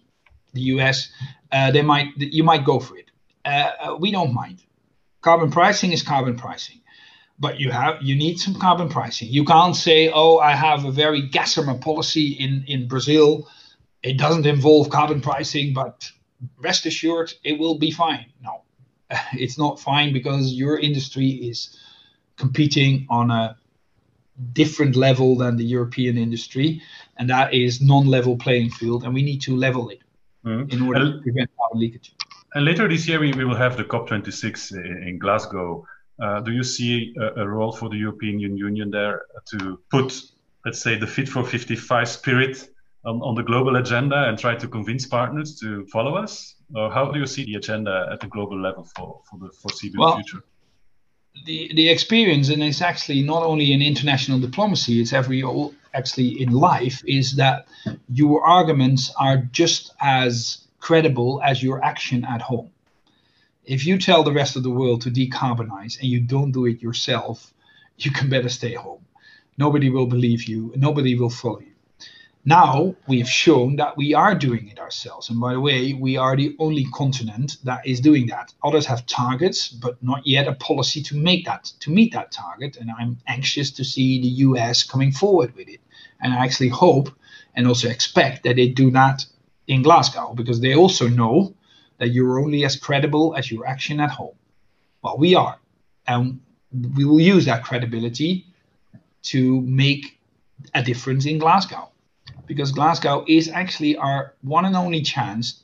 the 0.55 0.61
US, 0.73 1.11
uh, 1.51 1.71
they 1.71 1.83
might 1.83 2.07
you 2.17 2.43
might 2.43 2.65
go 2.65 2.79
for 2.79 2.97
it. 2.97 3.11
Uh, 3.45 3.71
uh, 3.79 3.95
we 3.99 4.11
don't 4.11 4.33
mind. 4.33 4.63
Carbon 5.21 5.51
pricing 5.51 5.91
is 5.91 6.01
carbon 6.01 6.35
pricing 6.35 6.81
but 7.39 7.59
you 7.59 7.71
have 7.71 8.01
you 8.01 8.15
need 8.15 8.39
some 8.39 8.55
carbon 8.55 8.89
pricing. 8.89 9.27
You 9.29 9.43
can't 9.45 9.75
say, 9.75 10.09
"Oh, 10.13 10.37
I 10.37 10.53
have 10.55 10.85
a 10.85 10.91
very 10.91 11.21
Gossamer 11.21 11.77
policy 11.77 12.27
in 12.31 12.63
in 12.67 12.87
Brazil. 12.87 13.47
It 14.03 14.17
doesn't 14.17 14.45
involve 14.45 14.89
carbon 14.89 15.21
pricing, 15.21 15.73
but 15.73 16.09
rest 16.57 16.85
assured, 16.85 17.33
it 17.43 17.59
will 17.59 17.77
be 17.77 17.91
fine." 17.91 18.25
No, 18.41 18.63
it's 19.33 19.57
not 19.57 19.79
fine 19.79 20.13
because 20.13 20.53
your 20.53 20.79
industry 20.79 21.29
is 21.29 21.77
competing 22.37 23.05
on 23.09 23.31
a 23.31 23.57
different 24.53 24.95
level 24.95 25.37
than 25.37 25.55
the 25.55 25.63
European 25.63 26.17
industry, 26.17 26.81
and 27.17 27.29
that 27.29 27.53
is 27.53 27.81
non-level 27.81 28.37
playing 28.37 28.69
field, 28.69 29.03
and 29.03 29.13
we 29.13 29.23
need 29.23 29.41
to 29.41 29.55
level 29.55 29.89
it 29.89 29.99
mm-hmm. 30.45 30.69
in 30.69 30.81
order 30.81 31.01
and, 31.01 31.13
to 31.13 31.21
prevent 31.21 31.49
carbon 31.57 31.79
leakage. 31.79 32.13
And 32.53 32.65
later 32.65 32.87
this 32.87 33.07
year, 33.07 33.19
we, 33.19 33.33
we 33.33 33.45
will 33.45 33.55
have 33.55 33.77
the 33.77 33.83
COP26 33.83 35.07
in 35.07 35.19
Glasgow. 35.19 35.85
Uh, 36.21 36.39
do 36.39 36.51
you 36.51 36.63
see 36.63 37.13
a, 37.19 37.41
a, 37.41 37.47
role 37.47 37.73
for 37.73 37.89
the 37.89 37.97
European 37.97 38.39
Union 38.39 38.89
there 38.89 39.23
to 39.51 39.79
put, 39.91 40.21
let's 40.63 40.81
say, 40.81 40.97
the 40.97 41.07
Fit 41.07 41.27
for 41.27 41.43
55 41.43 42.07
spirit 42.07 42.69
on, 43.03 43.21
on 43.21 43.35
the 43.35 43.43
global 43.43 43.75
agenda 43.75 44.29
and 44.29 44.39
try 44.39 44.55
to 44.55 44.67
convince 44.67 45.05
partners 45.05 45.59
to 45.59 45.85
follow 45.87 46.15
us? 46.15 46.55
Or 46.73 46.89
how 46.89 47.11
do 47.11 47.19
you 47.19 47.27
see 47.27 47.43
the 47.43 47.55
agenda 47.55 48.07
at 48.11 48.21
the 48.21 48.27
global 48.27 48.59
level 48.59 48.87
for, 48.95 49.21
for 49.29 49.37
the 49.39 49.49
foreseeable 49.51 50.05
well, 50.05 50.15
future? 50.15 50.43
The, 51.45 51.71
the 51.75 51.89
experience, 51.89 52.47
and 52.47 52.63
it's 52.63 52.81
actually 52.81 53.21
not 53.21 53.43
only 53.43 53.73
in 53.73 53.81
international 53.81 54.39
diplomacy, 54.39 55.01
it's 55.01 55.11
every 55.11 55.43
actually 55.95 56.41
in 56.41 56.51
life, 56.51 57.01
is 57.07 57.37
that 57.37 57.67
your 58.09 58.43
arguments 58.43 59.11
are 59.19 59.37
just 59.37 59.93
as 59.99 60.59
credible 60.79 61.41
as 61.43 61.63
your 61.63 61.83
action 61.83 62.23
at 62.25 62.41
home 62.41 62.69
if 63.65 63.85
you 63.85 63.97
tell 63.97 64.23
the 64.23 64.31
rest 64.31 64.55
of 64.55 64.63
the 64.63 64.69
world 64.69 65.01
to 65.01 65.11
decarbonize 65.11 65.99
and 65.99 66.09
you 66.09 66.19
don't 66.19 66.51
do 66.51 66.65
it 66.65 66.81
yourself, 66.81 67.53
you 67.97 68.11
can 68.11 68.29
better 68.29 68.49
stay 68.49 68.73
home. 68.73 69.05
Nobody 69.57 69.89
will 69.89 70.07
believe 70.07 70.45
you, 70.45 70.73
nobody 70.75 71.15
will 71.15 71.29
follow 71.29 71.59
you. 71.59 71.71
Now 72.47 72.95
we 73.07 73.17
have 73.19 73.29
shown 73.29 73.77
that 73.77 73.97
we 73.97 74.13
are 74.13 74.35
doing 74.35 74.67
it 74.67 74.77
ourselves. 74.77 75.29
And 75.29 75.39
by 75.39 75.53
the 75.53 75.59
way, 75.59 75.93
we 75.93 76.15
are 76.17 76.35
the 76.35 76.55
only 76.59 76.85
continent 76.93 77.57
that 77.63 77.87
is 77.87 77.99
doing 77.99 78.27
that. 78.27 78.53
Others 78.63 78.85
have 78.85 79.07
targets, 79.07 79.69
but 79.69 80.03
not 80.03 80.27
yet 80.27 80.47
a 80.47 80.53
policy 80.53 81.01
to 81.03 81.15
make 81.15 81.45
that, 81.45 81.71
to 81.79 81.89
meet 81.89 82.13
that 82.13 82.31
target. 82.31 82.77
And 82.77 82.91
I'm 82.91 83.17
anxious 83.25 83.71
to 83.71 83.83
see 83.83 84.21
the 84.21 84.27
US 84.27 84.83
coming 84.83 85.11
forward 85.11 85.55
with 85.55 85.67
it. 85.67 85.79
And 86.25 86.33
I 86.33 86.43
actually 86.43 86.69
hope 86.69 87.11
and 87.55 87.67
also 87.67 87.87
expect 87.87 88.41
that 88.45 88.55
they 88.55 88.67
do 88.67 88.89
that 88.89 89.23
in 89.67 89.83
Glasgow 89.83 90.33
because 90.33 90.59
they 90.59 90.73
also 90.73 91.07
know 91.07 91.53
that 91.99 92.07
you're 92.13 92.39
only 92.39 92.65
as 92.65 92.75
credible 92.75 93.35
as 93.37 93.51
your 93.51 93.67
action 93.67 93.99
at 93.99 94.09
home. 94.09 94.33
Well, 95.03 95.19
we 95.19 95.35
are. 95.35 95.59
And 96.07 96.39
we 96.95 97.05
will 97.05 97.19
use 97.19 97.45
that 97.45 97.63
credibility 97.63 98.47
to 99.33 99.61
make 99.61 100.17
a 100.73 100.81
difference 100.81 101.27
in 101.27 101.37
Glasgow 101.37 101.91
because 102.47 102.71
Glasgow 102.71 103.23
is 103.27 103.47
actually 103.47 103.95
our 103.95 104.33
one 104.41 104.65
and 104.65 104.75
only 104.75 105.03
chance 105.03 105.61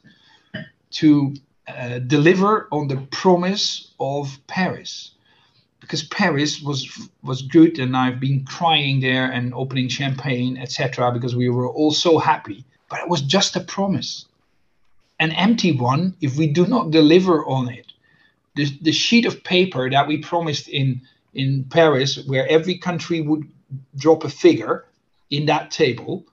to 0.91 1.33
uh, 1.67 1.97
deliver 1.97 2.67
on 2.71 2.87
the 2.87 2.97
promise 3.09 3.95
of 3.99 4.37
Paris. 4.45 5.15
Because 5.81 6.03
Paris 6.03 6.61
was 6.61 7.09
was 7.23 7.41
good, 7.41 7.79
and 7.79 7.97
I've 7.97 8.19
been 8.19 8.45
crying 8.45 9.01
there 9.01 9.29
and 9.29 9.53
opening 9.53 9.89
champagne, 9.89 10.57
etc. 10.57 11.11
Because 11.11 11.35
we 11.35 11.49
were 11.49 11.67
all 11.67 11.91
so 11.91 12.17
happy, 12.17 12.63
but 12.89 12.99
it 12.99 13.09
was 13.09 13.21
just 13.21 13.55
a 13.55 13.61
promise, 13.61 14.25
an 15.19 15.31
empty 15.31 15.71
one. 15.71 16.15
If 16.21 16.37
we 16.37 16.47
do 16.47 16.65
not 16.67 16.91
deliver 16.91 17.45
on 17.45 17.69
it, 17.69 17.87
the, 18.55 18.65
the 18.81 18.91
sheet 18.91 19.25
of 19.25 19.43
paper 19.43 19.89
that 19.89 20.07
we 20.07 20.17
promised 20.17 20.67
in 20.69 21.01
in 21.33 21.65
Paris, 21.65 22.25
where 22.25 22.47
every 22.47 22.77
country 22.77 23.21
would 23.21 23.43
drop 23.97 24.23
a 24.23 24.29
figure 24.29 24.85
in 25.29 25.45
that 25.47 25.71
table, 25.71 26.25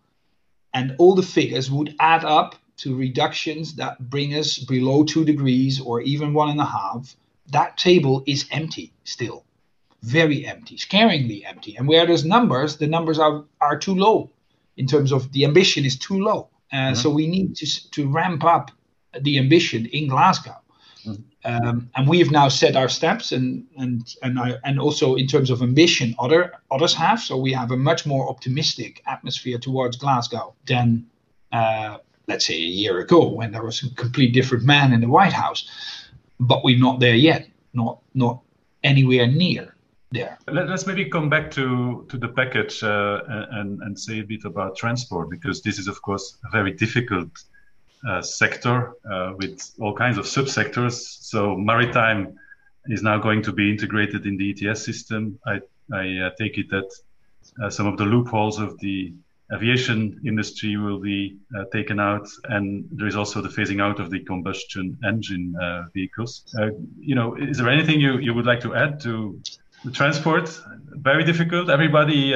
and 0.74 0.94
all 0.98 1.14
the 1.14 1.22
figures 1.22 1.70
would 1.70 1.94
add 2.00 2.24
up 2.24 2.56
to 2.78 2.96
reductions 2.96 3.74
that 3.74 4.10
bring 4.10 4.34
us 4.34 4.58
below 4.58 5.04
two 5.04 5.24
degrees 5.24 5.80
or 5.80 6.00
even 6.00 6.34
one 6.34 6.50
and 6.50 6.60
a 6.60 6.64
half, 6.64 7.16
that 7.50 7.76
table 7.76 8.22
is 8.26 8.46
empty 8.50 8.92
still. 9.04 9.44
Very 10.02 10.46
empty, 10.46 10.76
scaringly 10.76 11.44
empty. 11.44 11.76
And 11.76 11.88
where 11.88 12.06
there's 12.06 12.24
numbers, 12.24 12.76
the 12.76 12.86
numbers 12.86 13.18
are, 13.18 13.44
are 13.60 13.78
too 13.78 13.94
low 13.94 14.30
in 14.76 14.86
terms 14.86 15.12
of 15.12 15.32
the 15.32 15.44
ambition 15.44 15.84
is 15.84 15.98
too 15.98 16.20
low. 16.22 16.48
Uh, 16.72 16.76
mm-hmm. 16.76 16.94
So 16.94 17.10
we 17.10 17.26
need 17.26 17.56
to, 17.56 17.90
to 17.90 18.08
ramp 18.08 18.44
up 18.44 18.70
the 19.20 19.38
ambition 19.38 19.86
in 19.86 20.08
Glasgow. 20.08 20.56
Um, 21.44 21.90
and 21.94 22.08
we 22.08 22.18
have 22.18 22.30
now 22.30 22.48
set 22.48 22.76
our 22.76 22.88
steps, 22.88 23.32
and 23.32 23.64
and 23.78 24.14
and 24.22 24.38
I, 24.38 24.54
and 24.64 24.78
also 24.78 25.14
in 25.14 25.26
terms 25.26 25.50
of 25.50 25.62
ambition, 25.62 26.14
other 26.18 26.52
others 26.70 26.94
have. 26.94 27.20
So 27.20 27.36
we 27.36 27.52
have 27.52 27.70
a 27.70 27.76
much 27.76 28.04
more 28.04 28.28
optimistic 28.28 29.02
atmosphere 29.06 29.58
towards 29.58 29.96
Glasgow 29.96 30.54
than, 30.66 31.06
uh, 31.52 31.98
let's 32.26 32.44
say, 32.44 32.54
a 32.54 32.72
year 32.82 32.98
ago 32.98 33.28
when 33.28 33.52
there 33.52 33.64
was 33.64 33.82
a 33.82 33.94
complete 33.94 34.34
different 34.34 34.64
man 34.64 34.92
in 34.92 35.00
the 35.00 35.08
White 35.08 35.32
House. 35.32 35.70
But 36.40 36.64
we're 36.64 36.78
not 36.78 37.00
there 37.00 37.14
yet. 37.16 37.48
Not 37.72 38.00
not 38.14 38.40
anywhere 38.82 39.26
near 39.26 39.74
there. 40.10 40.38
Let's 40.46 40.86
maybe 40.86 41.04
come 41.06 41.28
back 41.28 41.50
to 41.52 42.06
to 42.08 42.16
the 42.16 42.28
package 42.28 42.82
uh, 42.82 43.20
and 43.50 43.82
and 43.82 43.98
say 43.98 44.20
a 44.20 44.24
bit 44.24 44.44
about 44.44 44.76
transport 44.76 45.30
because 45.30 45.62
this 45.62 45.78
is 45.78 45.88
of 45.88 46.00
course 46.02 46.38
a 46.46 46.50
very 46.50 46.72
difficult 46.72 47.30
uh, 48.06 48.22
sector 48.22 48.94
uh, 49.10 49.34
with 49.36 49.72
all 49.80 49.94
kinds 49.94 50.18
of 50.18 50.24
subsectors. 50.24 50.94
So 51.22 51.56
maritime 51.56 52.38
is 52.86 53.02
now 53.02 53.18
going 53.18 53.42
to 53.42 53.52
be 53.52 53.70
integrated 53.70 54.26
in 54.26 54.36
the 54.36 54.50
ETS 54.50 54.84
system. 54.84 55.38
I, 55.46 55.60
I 55.92 56.26
uh, 56.26 56.30
take 56.38 56.58
it 56.58 56.70
that 56.70 56.90
uh, 57.62 57.70
some 57.70 57.86
of 57.86 57.96
the 57.96 58.04
loopholes 58.04 58.58
of 58.58 58.78
the 58.78 59.12
aviation 59.54 60.20
industry 60.26 60.76
will 60.76 61.00
be 61.00 61.36
uh, 61.56 61.64
taken 61.72 61.98
out, 61.98 62.28
and 62.44 62.86
there 62.92 63.06
is 63.06 63.16
also 63.16 63.40
the 63.40 63.48
phasing 63.48 63.80
out 63.80 63.98
of 64.00 64.10
the 64.10 64.20
combustion 64.20 64.98
engine 65.06 65.54
uh, 65.62 65.84
vehicles. 65.94 66.44
you 66.98 67.14
know, 67.14 67.34
is 67.36 67.58
there 67.58 67.68
anything 67.68 68.00
you, 68.00 68.18
you 68.18 68.34
would 68.34 68.46
like 68.46 68.60
to 68.60 68.74
add 68.74 69.00
to 69.00 69.40
the 69.84 69.90
transport? 69.90 70.48
Very 70.90 71.24
difficult. 71.24 71.70
Everybody 71.70 72.34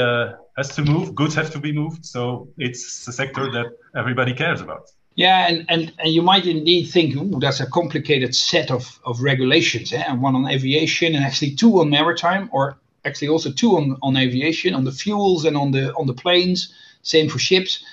has 0.56 0.74
to 0.76 0.82
move. 0.84 1.14
Goods 1.14 1.34
have 1.34 1.50
to 1.50 1.58
be 1.58 1.72
moved. 1.72 2.04
So 2.04 2.48
it's 2.58 3.06
a 3.08 3.12
sector 3.12 3.50
that 3.52 3.66
everybody 3.96 4.34
cares 4.34 4.60
about. 4.60 4.90
Yeah, 5.14 5.46
and, 5.46 5.66
and, 5.68 5.92
and 5.98 6.08
you 6.08 6.22
might 6.22 6.46
indeed 6.46 6.86
think, 6.86 7.16
ooh, 7.16 7.38
that's 7.38 7.60
a 7.60 7.66
complicated 7.66 8.34
set 8.34 8.70
of, 8.70 8.98
of 9.04 9.20
regulations, 9.20 9.92
eh? 9.92 10.02
and 10.06 10.22
one 10.22 10.34
on 10.34 10.48
aviation 10.48 11.14
and 11.14 11.22
actually 11.24 11.54
two 11.54 11.80
on 11.80 11.90
maritime, 11.90 12.48
or 12.50 12.78
actually 13.04 13.28
also 13.28 13.52
two 13.52 13.76
on, 13.76 13.98
on 14.02 14.16
aviation, 14.16 14.74
on 14.74 14.84
the 14.84 14.92
fuels 14.92 15.44
and 15.44 15.56
on 15.56 15.70
the 15.70 15.92
on 15.94 16.06
the 16.06 16.14
planes. 16.14 16.72
Same 17.02 17.28
for 17.28 17.38
ships, 17.38 17.84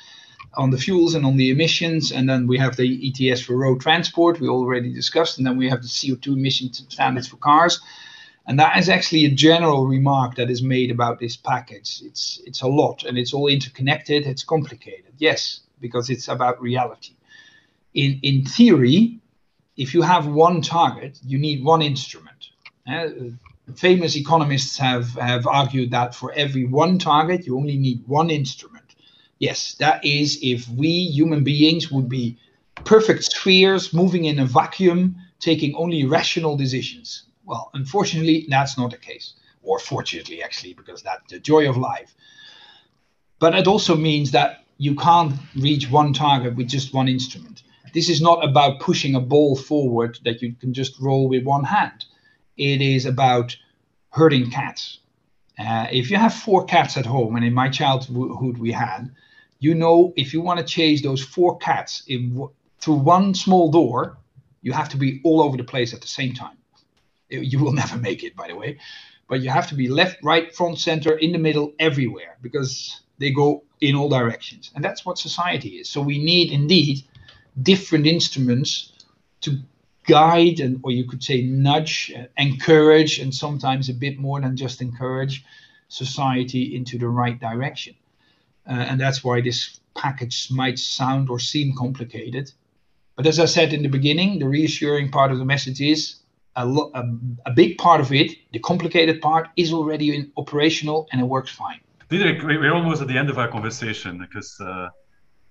on 0.55 0.71
the 0.71 0.77
fuels 0.77 1.15
and 1.15 1.25
on 1.25 1.37
the 1.37 1.51
emissions, 1.51 2.11
and 2.11 2.27
then 2.27 2.47
we 2.47 2.57
have 2.57 2.75
the 2.75 3.13
ETS 3.31 3.41
for 3.41 3.55
road 3.55 3.81
transport 3.81 4.39
we 4.39 4.47
already 4.47 4.91
discussed, 4.93 5.37
and 5.37 5.45
then 5.45 5.57
we 5.57 5.69
have 5.69 5.81
the 5.81 5.87
CO2 5.87 6.27
emission 6.27 6.73
standards 6.73 7.27
for 7.27 7.37
cars. 7.37 7.79
And 8.47 8.57
that 8.59 8.77
is 8.77 8.89
actually 8.89 9.25
a 9.25 9.29
general 9.29 9.85
remark 9.85 10.35
that 10.35 10.49
is 10.49 10.63
made 10.63 10.89
about 10.89 11.19
this 11.19 11.37
package. 11.37 12.01
It's 12.03 12.41
it's 12.45 12.61
a 12.63 12.67
lot 12.67 13.03
and 13.03 13.15
it's 13.15 13.31
all 13.31 13.47
interconnected. 13.47 14.25
It's 14.25 14.43
complicated. 14.43 15.13
Yes, 15.19 15.61
because 15.79 16.09
it's 16.09 16.27
about 16.27 16.59
reality. 16.59 17.13
In, 17.93 18.19
in 18.23 18.45
theory, 18.45 19.19
if 19.77 19.93
you 19.93 20.01
have 20.01 20.27
one 20.27 20.61
target, 20.61 21.19
you 21.25 21.37
need 21.37 21.63
one 21.63 21.81
instrument. 21.81 22.49
Uh, 22.87 23.09
famous 23.75 24.15
economists 24.15 24.77
have, 24.77 25.09
have 25.13 25.47
argued 25.47 25.91
that 25.91 26.13
for 26.13 26.31
every 26.33 26.65
one 26.65 26.99
target, 26.99 27.45
you 27.45 27.55
only 27.55 27.77
need 27.77 28.03
one 28.07 28.29
instrument. 28.29 28.78
Yes, 29.39 29.75
that 29.75 30.03
is 30.03 30.37
if 30.41 30.67
we 30.69 30.89
human 30.89 31.43
beings 31.43 31.89
would 31.89 32.09
be 32.09 32.37
perfect 32.83 33.23
spheres 33.23 33.93
moving 33.93 34.25
in 34.25 34.39
a 34.39 34.45
vacuum, 34.45 35.15
taking 35.39 35.73
only 35.75 36.05
rational 36.05 36.57
decisions. 36.57 37.23
Well, 37.45 37.71
unfortunately, 37.73 38.45
that's 38.49 38.77
not 38.77 38.91
the 38.91 38.97
case. 38.97 39.33
Or 39.63 39.79
fortunately, 39.79 40.43
actually, 40.43 40.73
because 40.73 41.01
that's 41.03 41.31
the 41.31 41.39
joy 41.39 41.69
of 41.69 41.77
life. 41.77 42.13
But 43.39 43.55
it 43.55 43.67
also 43.67 43.95
means 43.95 44.31
that 44.31 44.65
you 44.77 44.95
can't 44.95 45.33
reach 45.55 45.89
one 45.89 46.13
target 46.13 46.55
with 46.55 46.67
just 46.67 46.93
one 46.93 47.07
instrument. 47.07 47.63
This 47.93 48.09
is 48.09 48.21
not 48.21 48.43
about 48.43 48.81
pushing 48.81 49.15
a 49.15 49.21
ball 49.21 49.55
forward 49.55 50.19
that 50.25 50.41
you 50.41 50.53
can 50.53 50.73
just 50.73 50.99
roll 50.99 51.27
with 51.29 51.43
one 51.43 51.63
hand. 51.63 52.05
It 52.57 52.81
is 52.81 53.05
about 53.05 53.55
herding 54.09 54.51
cats. 54.51 54.99
Uh, 55.57 55.87
if 55.91 56.11
you 56.11 56.17
have 56.17 56.33
four 56.33 56.65
cats 56.65 56.97
at 56.97 57.05
home, 57.05 57.35
and 57.35 57.45
in 57.45 57.53
my 57.53 57.69
childhood 57.69 58.57
we 58.57 58.71
had, 58.71 59.11
you 59.59 59.75
know 59.75 60.13
if 60.15 60.33
you 60.33 60.41
want 60.41 60.59
to 60.59 60.65
chase 60.65 61.01
those 61.01 61.23
four 61.23 61.57
cats 61.57 62.03
in, 62.07 62.47
through 62.79 62.95
one 62.95 63.33
small 63.33 63.69
door, 63.69 64.17
you 64.61 64.71
have 64.73 64.89
to 64.89 64.97
be 64.97 65.21
all 65.23 65.41
over 65.41 65.57
the 65.57 65.63
place 65.63 65.93
at 65.93 66.01
the 66.01 66.07
same 66.07 66.33
time. 66.33 66.57
You 67.29 67.59
will 67.59 67.73
never 67.83 67.97
make 67.97 68.23
it, 68.23 68.35
by 68.35 68.47
the 68.47 68.55
way, 68.55 68.79
but 69.27 69.41
you 69.41 69.49
have 69.49 69.67
to 69.69 69.75
be 69.75 69.87
left, 69.87 70.17
right, 70.23 70.53
front, 70.55 70.79
center, 70.79 71.17
in 71.17 71.31
the 71.31 71.37
middle, 71.37 71.73
everywhere 71.79 72.37
because 72.41 73.01
they 73.19 73.31
go 73.31 73.63
in 73.81 73.95
all 73.95 74.09
directions. 74.09 74.71
And 74.75 74.83
that's 74.83 75.05
what 75.05 75.17
society 75.17 75.77
is. 75.79 75.89
So 75.89 76.01
we 76.01 76.23
need 76.23 76.51
indeed 76.51 77.03
different 77.61 78.07
instruments 78.07 78.93
to 79.41 79.59
guide 80.05 80.59
and 80.59 80.79
or 80.83 80.91
you 80.91 81.05
could 81.05 81.23
say 81.23 81.41
nudge, 81.41 82.11
uh, 82.17 82.23
encourage, 82.37 83.19
and 83.19 83.33
sometimes 83.33 83.89
a 83.89 83.93
bit 83.93 84.17
more 84.17 84.41
than 84.41 84.57
just 84.57 84.81
encourage 84.81 85.45
society 85.87 86.75
into 86.75 86.97
the 86.97 87.07
right 87.07 87.39
direction. 87.39 87.95
Uh, 88.69 88.73
and 88.73 89.01
that's 89.01 89.23
why 89.23 89.41
this 89.41 89.79
package 89.95 90.49
might 90.51 90.77
sound 90.77 91.29
or 91.29 91.39
seem 91.39 91.75
complicated. 91.75 92.51
But 93.15 93.25
as 93.25 93.39
I 93.39 93.45
said 93.45 93.73
in 93.73 93.81
the 93.81 93.89
beginning, 93.89 94.39
the 94.39 94.47
reassuring 94.47 95.11
part 95.11 95.31
of 95.31 95.39
the 95.39 95.45
message 95.45 95.81
is 95.81 96.17
a, 96.55 96.65
lo- 96.65 96.91
a, 96.93 97.03
a 97.47 97.51
big 97.51 97.77
part 97.77 97.99
of 97.99 98.13
it, 98.13 98.31
the 98.53 98.59
complicated 98.59 99.21
part, 99.21 99.49
is 99.57 99.73
already 99.73 100.15
in 100.15 100.31
operational 100.37 101.07
and 101.11 101.19
it 101.19 101.25
works 101.25 101.51
fine. 101.51 101.79
Diederik, 102.09 102.43
we're 102.43 102.73
almost 102.73 103.01
at 103.01 103.07
the 103.07 103.17
end 103.17 103.29
of 103.29 103.37
our 103.37 103.47
conversation 103.47 104.19
because 104.19 104.59
uh, 104.61 104.89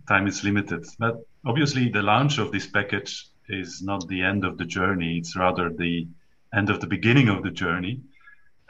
time 0.08 0.26
is 0.26 0.42
limited. 0.44 0.86
But 0.98 1.16
obviously, 1.44 1.88
the 1.88 2.02
launch 2.02 2.38
of 2.38 2.52
this 2.52 2.66
package 2.66 3.28
is 3.48 3.82
not 3.82 4.06
the 4.08 4.22
end 4.22 4.44
of 4.44 4.58
the 4.58 4.64
journey. 4.64 5.18
It's 5.18 5.36
rather 5.36 5.70
the 5.70 6.06
end 6.54 6.70
of 6.70 6.80
the 6.80 6.86
beginning 6.86 7.28
of 7.28 7.42
the 7.42 7.50
journey. 7.50 8.00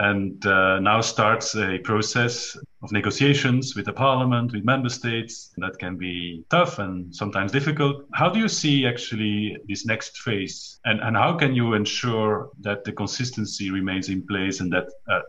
And 0.01 0.47
uh, 0.47 0.79
now 0.79 1.01
starts 1.01 1.57
a 1.57 1.79
process 1.79 2.57
of 2.83 2.93
negotiations 2.93 3.75
with 3.75 3.87
the 3.87 3.93
parliament, 3.93 4.53
with 4.53 4.65
member 4.65 4.89
states. 4.89 5.51
That 5.57 5.77
can 5.81 5.97
be 5.97 6.45
tough 6.51 6.79
and 6.79 7.13
sometimes 7.15 7.51
difficult. 7.51 8.05
How 8.15 8.29
do 8.29 8.39
you 8.39 8.49
see 8.49 8.87
actually 8.87 9.57
this 9.69 9.87
next 9.87 10.19
phase? 10.19 10.79
And, 10.85 11.01
and 11.01 11.17
how 11.17 11.37
can 11.37 11.53
you 11.55 11.75
ensure 11.75 12.51
that 12.61 12.85
the 12.85 12.93
consistency 12.93 13.73
remains 13.73 14.09
in 14.09 14.25
place 14.25 14.61
and 14.61 14.73
that, 14.73 14.87
uh, 15.11 15.23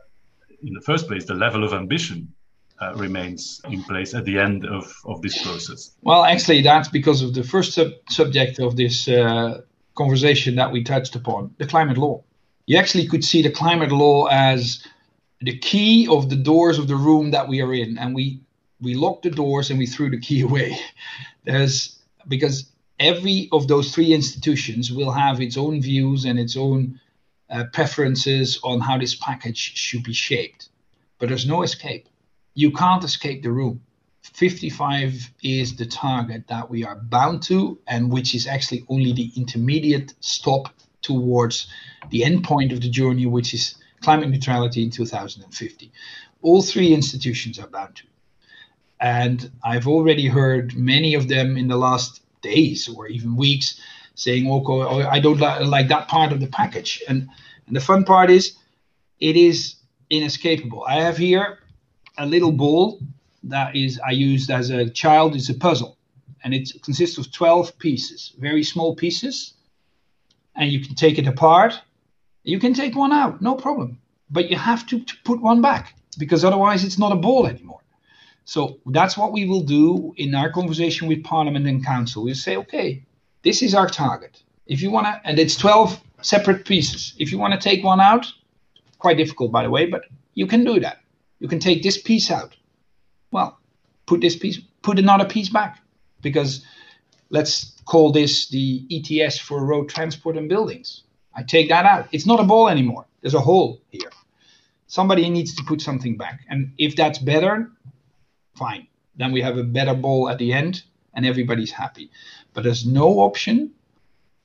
in 0.61 0.73
the 0.73 0.81
first 0.81 1.07
place, 1.07 1.25
the 1.25 1.33
level 1.33 1.63
of 1.63 1.73
ambition 1.73 2.31
uh, 2.79 2.93
remains 2.95 3.61
in 3.69 3.83
place 3.83 4.13
at 4.13 4.25
the 4.25 4.37
end 4.37 4.65
of, 4.65 4.93
of 5.05 5.21
this 5.23 5.41
process? 5.41 5.95
Well, 6.03 6.25
actually, 6.25 6.61
that's 6.61 6.89
because 6.89 7.23
of 7.23 7.33
the 7.33 7.43
first 7.43 7.73
sub- 7.73 7.93
subject 8.09 8.59
of 8.59 8.75
this 8.75 9.07
uh, 9.07 9.61
conversation 9.95 10.55
that 10.55 10.71
we 10.71 10.83
touched 10.83 11.15
upon 11.15 11.55
the 11.57 11.65
climate 11.65 11.97
law. 11.97 12.23
You 12.69 12.77
actually 12.77 13.07
could 13.07 13.23
see 13.23 13.41
the 13.41 13.49
climate 13.49 13.91
law 13.91 14.27
as 14.27 14.85
the 15.41 15.57
key 15.57 16.07
of 16.07 16.29
the 16.29 16.35
doors 16.35 16.77
of 16.77 16.87
the 16.87 16.95
room 16.95 17.31
that 17.31 17.47
we 17.47 17.61
are 17.61 17.73
in, 17.73 17.97
and 17.97 18.13
we 18.13 18.41
we 18.79 18.93
locked 18.93 19.23
the 19.23 19.31
doors 19.31 19.71
and 19.71 19.79
we 19.79 19.87
threw 19.87 20.11
the 20.11 20.19
key 20.19 20.41
away. 20.47 20.77
There's 21.45 21.97
because 22.27 22.69
every 22.99 23.49
of 23.51 23.67
those 23.67 23.91
three 23.91 24.13
institutions 24.13 24.91
will 24.91 25.09
have 25.09 25.41
its 25.41 25.57
own 25.57 25.81
views 25.81 26.25
and 26.25 26.37
its 26.37 26.55
own 26.55 27.01
uh, 27.49 27.63
preferences 27.73 28.59
on 28.63 28.81
how 28.81 28.99
this 28.99 29.15
package 29.15 29.73
should 29.75 30.03
be 30.03 30.13
shaped. 30.13 30.69
But 31.17 31.29
there's 31.29 31.47
no 31.47 31.63
escape. 31.63 32.07
You 32.53 32.71
can't 32.71 33.03
escape 33.03 33.41
the 33.41 33.51
room. 33.51 33.81
55 34.21 35.31
is 35.41 35.75
the 35.75 35.87
target 35.87 36.47
that 36.49 36.69
we 36.69 36.85
are 36.85 36.97
bound 36.97 37.41
to, 37.43 37.79
and 37.87 38.11
which 38.11 38.35
is 38.35 38.45
actually 38.45 38.85
only 38.89 39.11
the 39.11 39.31
intermediate 39.35 40.13
stop 40.19 40.69
towards 41.01 41.67
the 42.09 42.23
end 42.23 42.43
point 42.43 42.71
of 42.71 42.81
the 42.81 42.89
journey, 42.89 43.25
which 43.25 43.53
is 43.53 43.75
climate 44.01 44.29
neutrality 44.29 44.83
in 44.83 44.89
2050. 44.89 45.91
All 46.41 46.61
three 46.61 46.93
institutions 46.93 47.59
are 47.59 47.67
bound 47.67 47.95
to. 47.97 48.03
And 49.01 49.51
I've 49.63 49.87
already 49.87 50.27
heard 50.27 50.75
many 50.75 51.13
of 51.13 51.27
them 51.27 51.57
in 51.57 51.67
the 51.67 51.77
last 51.77 52.21
days 52.41 52.89
or 52.89 53.07
even 53.07 53.35
weeks 53.35 53.79
saying, 54.15 54.49
"Okay, 54.49 55.05
I 55.05 55.19
don't 55.19 55.39
li- 55.39 55.65
like 55.65 55.87
that 55.87 56.07
part 56.07 56.31
of 56.31 56.39
the 56.39 56.47
package." 56.47 57.01
And 57.07 57.29
and 57.67 57.75
the 57.75 57.81
fun 57.81 58.03
part 58.03 58.29
is, 58.29 58.55
it 59.19 59.35
is 59.35 59.75
inescapable. 60.09 60.83
I 60.85 60.95
have 60.95 61.17
here 61.17 61.59
a 62.17 62.25
little 62.25 62.51
ball 62.51 62.99
that 63.43 63.75
is 63.75 63.99
I 64.05 64.11
used 64.11 64.49
as 64.49 64.69
a 64.69 64.89
child. 64.89 65.35
It's 65.35 65.49
a 65.49 65.53
puzzle, 65.53 65.97
and 66.43 66.53
it 66.53 66.69
consists 66.83 67.17
of 67.17 67.31
twelve 67.31 67.77
pieces, 67.79 68.33
very 68.39 68.63
small 68.63 68.95
pieces, 68.95 69.53
and 70.59 70.71
you 70.71 70.81
can 70.85 70.93
take 70.93 71.17
it 71.17 71.25
apart. 71.25 71.81
You 72.43 72.59
can 72.59 72.73
take 72.73 72.95
one 72.95 73.11
out, 73.11 73.41
no 73.41 73.55
problem, 73.55 73.99
but 74.29 74.49
you 74.51 74.57
have 74.57 74.85
to, 74.87 74.99
to 74.99 75.13
put 75.23 75.41
one 75.41 75.61
back 75.61 75.95
because 76.19 76.45
otherwise 76.45 76.83
it's 76.83 76.99
not 76.99 77.11
a 77.11 77.15
ball 77.15 77.47
anymore. 77.47 77.81
So 78.45 78.79
that's 78.85 79.17
what 79.17 79.31
we 79.31 79.45
will 79.45 79.61
do 79.61 80.13
in 80.17 80.35
our 80.35 80.51
conversation 80.51 81.07
with 81.07 81.23
Parliament 81.23 81.65
and 81.67 81.83
Council. 81.83 82.23
We'll 82.23 82.35
say, 82.35 82.57
okay, 82.57 83.03
this 83.41 83.61
is 83.61 83.73
our 83.73 83.87
target. 83.87 84.43
If 84.67 84.81
you 84.81 84.91
want 84.91 85.07
to, 85.07 85.21
and 85.23 85.39
it's 85.39 85.55
12 85.55 85.99
separate 86.21 86.65
pieces. 86.65 87.13
If 87.17 87.31
you 87.31 87.37
want 87.37 87.53
to 87.53 87.59
take 87.59 87.83
one 87.83 88.01
out, 88.01 88.25
quite 88.97 89.17
difficult, 89.17 89.51
by 89.51 89.63
the 89.63 89.69
way, 89.69 89.85
but 89.85 90.03
you 90.33 90.45
can 90.45 90.65
do 90.65 90.79
that. 90.81 90.97
You 91.39 91.47
can 91.47 91.59
take 91.59 91.83
this 91.83 92.01
piece 92.01 92.29
out. 92.29 92.55
Well, 93.31 93.57
put 94.05 94.19
this 94.19 94.35
piece, 94.35 94.59
put 94.81 94.99
another 94.99 95.25
piece 95.25 95.49
back, 95.49 95.79
because 96.21 96.65
let's 97.29 97.81
call 97.85 98.11
this 98.11 98.49
the 98.49 98.85
ETS 98.91 99.39
for 99.39 99.65
road 99.65 99.89
transport 99.89 100.37
and 100.37 100.49
buildings. 100.49 101.03
I 101.35 101.43
take 101.43 101.69
that 101.69 101.85
out. 101.85 102.07
It's 102.11 102.25
not 102.25 102.39
a 102.39 102.43
ball 102.43 102.69
anymore. 102.69 103.05
There's 103.21 103.33
a 103.33 103.39
hole 103.39 103.81
here. 103.89 104.11
Somebody 104.87 105.29
needs 105.29 105.55
to 105.55 105.63
put 105.63 105.81
something 105.81 106.17
back. 106.17 106.41
And 106.49 106.73
if 106.77 106.95
that's 106.95 107.19
better, 107.19 107.71
fine. 108.55 108.87
Then 109.15 109.31
we 109.31 109.41
have 109.41 109.57
a 109.57 109.63
better 109.63 109.93
ball 109.93 110.29
at 110.29 110.37
the 110.37 110.53
end 110.53 110.83
and 111.13 111.25
everybody's 111.25 111.71
happy. 111.71 112.09
But 112.53 112.63
there's 112.63 112.85
no 112.85 113.19
option 113.19 113.71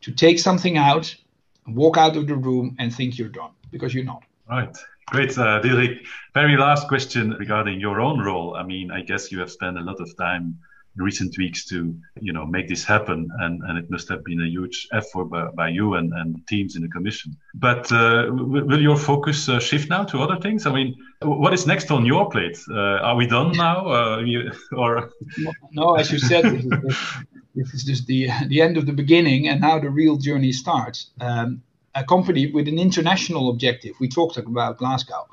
to 0.02 0.12
take 0.12 0.38
something 0.38 0.76
out, 0.76 1.14
walk 1.66 1.96
out 1.96 2.16
of 2.16 2.26
the 2.26 2.36
room 2.36 2.76
and 2.78 2.94
think 2.94 3.18
you're 3.18 3.28
done 3.28 3.52
because 3.70 3.94
you're 3.94 4.04
not. 4.04 4.22
Right. 4.48 4.76
Great, 5.06 5.36
uh. 5.38 5.60
Very 6.34 6.56
last 6.56 6.88
question 6.88 7.30
regarding 7.38 7.80
your 7.80 8.00
own 8.00 8.20
role. 8.20 8.56
I 8.56 8.62
mean, 8.62 8.90
I 8.90 9.02
guess 9.02 9.30
you 9.30 9.38
have 9.40 9.50
spent 9.50 9.78
a 9.78 9.82
lot 9.82 10.00
of 10.00 10.16
time 10.16 10.58
recent 10.96 11.36
weeks 11.38 11.64
to 11.66 11.94
you 12.20 12.32
know 12.32 12.46
make 12.46 12.68
this 12.68 12.84
happen 12.84 13.28
and 13.40 13.62
and 13.64 13.78
it 13.78 13.90
must 13.90 14.08
have 14.08 14.24
been 14.24 14.40
a 14.40 14.46
huge 14.46 14.86
effort 14.92 15.24
by, 15.24 15.46
by 15.56 15.68
you 15.68 15.94
and, 15.94 16.12
and 16.12 16.46
teams 16.46 16.76
in 16.76 16.82
the 16.82 16.88
commission. 16.88 17.36
But 17.54 17.90
uh, 17.90 18.30
will 18.30 18.80
your 18.80 18.96
focus 18.96 19.48
uh, 19.48 19.58
shift 19.58 19.90
now 19.90 20.04
to 20.04 20.22
other 20.22 20.36
things? 20.40 20.66
I 20.66 20.72
mean 20.72 20.94
what 21.22 21.52
is 21.52 21.66
next 21.66 21.90
on 21.90 22.06
your 22.06 22.30
plate? 22.30 22.58
Uh, 22.70 22.98
are 23.08 23.16
we 23.16 23.26
done 23.26 23.52
now 23.56 23.86
uh, 23.86 24.18
you, 24.18 24.52
or? 24.72 25.10
No 25.72 25.94
as 25.94 26.12
you 26.12 26.18
said 26.18 26.44
this 26.44 26.64
is, 26.64 26.98
this 27.54 27.74
is 27.74 27.84
just 27.84 28.06
the 28.06 28.28
the 28.48 28.60
end 28.60 28.76
of 28.76 28.86
the 28.86 28.92
beginning 28.92 29.48
and 29.48 29.60
now 29.60 29.78
the 29.78 29.90
real 29.90 30.16
journey 30.16 30.52
starts. 30.52 31.10
Um, 31.20 31.62
a 31.96 32.04
company 32.04 32.50
with 32.50 32.66
an 32.66 32.78
international 32.78 33.50
objective 33.50 33.94
we 34.00 34.08
talked 34.08 34.36
about 34.36 34.78
glasgow 34.78 35.26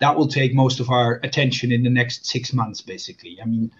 that 0.00 0.16
will 0.16 0.28
take 0.28 0.54
most 0.54 0.78
of 0.78 0.90
our 0.90 1.20
attention 1.24 1.72
in 1.72 1.82
the 1.82 1.90
next 1.90 2.24
six 2.26 2.52
months 2.52 2.80
basically. 2.80 3.38
I 3.42 3.44
mean 3.44 3.72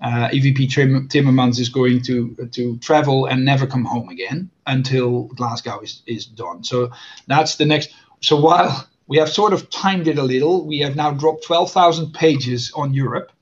uh, 0.00 0.28
EVP 0.28 0.72
Tim- 0.72 1.08
Timmermans 1.08 1.58
is 1.58 1.68
going 1.68 2.02
to 2.02 2.34
to 2.52 2.78
travel 2.78 3.26
and 3.26 3.44
never 3.44 3.66
come 3.66 3.84
home 3.84 4.08
again 4.08 4.50
until 4.66 5.24
Glasgow 5.24 5.80
is, 5.80 6.02
is 6.06 6.26
done. 6.26 6.64
So 6.64 6.90
that's 7.26 7.56
the 7.56 7.66
next. 7.66 7.94
So 8.20 8.40
while 8.40 8.88
we 9.08 9.18
have 9.18 9.28
sort 9.28 9.52
of 9.52 9.68
timed 9.70 10.08
it 10.08 10.18
a 10.18 10.22
little, 10.22 10.66
we 10.66 10.78
have 10.78 10.94
now 10.94 11.10
dropped 11.10 11.44
12,000 11.44 12.14
pages 12.14 12.70
on 12.74 12.94
Europe. 12.94 13.32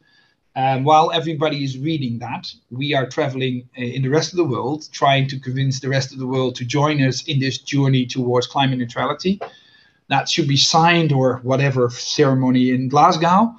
And 0.56 0.84
while 0.84 1.12
everybody 1.12 1.62
is 1.62 1.78
reading 1.78 2.18
that, 2.18 2.50
we 2.70 2.94
are 2.94 3.06
traveling 3.06 3.68
uh, 3.78 3.82
in 3.82 4.02
the 4.02 4.08
rest 4.08 4.32
of 4.32 4.38
the 4.38 4.44
world, 4.44 4.88
trying 4.90 5.28
to 5.28 5.38
convince 5.38 5.78
the 5.78 5.88
rest 5.88 6.12
of 6.12 6.18
the 6.18 6.26
world 6.26 6.56
to 6.56 6.64
join 6.64 7.00
us 7.02 7.22
in 7.24 7.38
this 7.38 7.58
journey 7.58 8.06
towards 8.06 8.46
climate 8.46 8.78
neutrality. 8.78 9.40
That 10.08 10.28
should 10.28 10.48
be 10.48 10.56
signed 10.56 11.12
or 11.12 11.36
whatever 11.42 11.90
ceremony 11.90 12.70
in 12.70 12.88
Glasgow. 12.88 13.54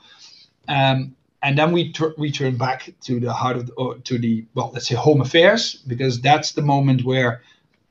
Um, 0.68 1.16
and 1.42 1.58
then 1.58 1.72
we 1.72 1.92
t- 1.92 2.06
return 2.18 2.58
back 2.58 2.94
to 3.02 3.20
the 3.20 3.32
heart 3.32 3.58
of 3.58 3.68
the, 3.68 4.02
to 4.04 4.18
the 4.18 4.46
well 4.56 4.72
let's 4.74 4.88
say 4.88 4.96
home 4.96 5.22
affairs 5.22 5.76
because 5.88 6.22
that's 6.22 6.52
the 6.52 6.62
moment 6.62 7.04
where 7.04 7.42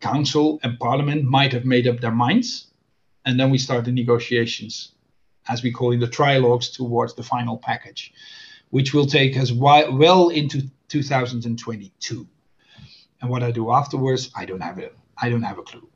council 0.00 0.60
and 0.62 0.78
parliament 0.78 1.24
might 1.24 1.52
have 1.52 1.64
made 1.64 1.86
up 1.88 2.00
their 2.00 2.12
minds. 2.12 2.66
And 3.24 3.38
then 3.38 3.50
we 3.50 3.58
start 3.58 3.84
the 3.84 3.92
negotiations 3.92 4.92
as 5.48 5.62
we 5.62 5.72
call 5.72 5.92
it 5.92 5.98
the 5.98 6.06
trilogues 6.06 6.68
towards 6.70 7.14
the 7.14 7.22
final 7.22 7.56
package 7.56 8.12
which 8.70 8.92
will 8.92 9.06
take 9.06 9.36
us 9.36 9.48
wi- 9.48 9.88
well 9.88 10.28
into 10.28 10.62
2022 10.88 12.26
and 13.20 13.30
what 13.30 13.42
i 13.42 13.50
do 13.50 13.70
afterwards 13.70 14.30
i 14.36 14.44
don't 14.44 14.60
have 14.60 14.78
a 14.78 14.90
i 15.18 15.28
don't 15.28 15.42
have 15.42 15.58
a 15.58 15.62
clue. 15.62 15.88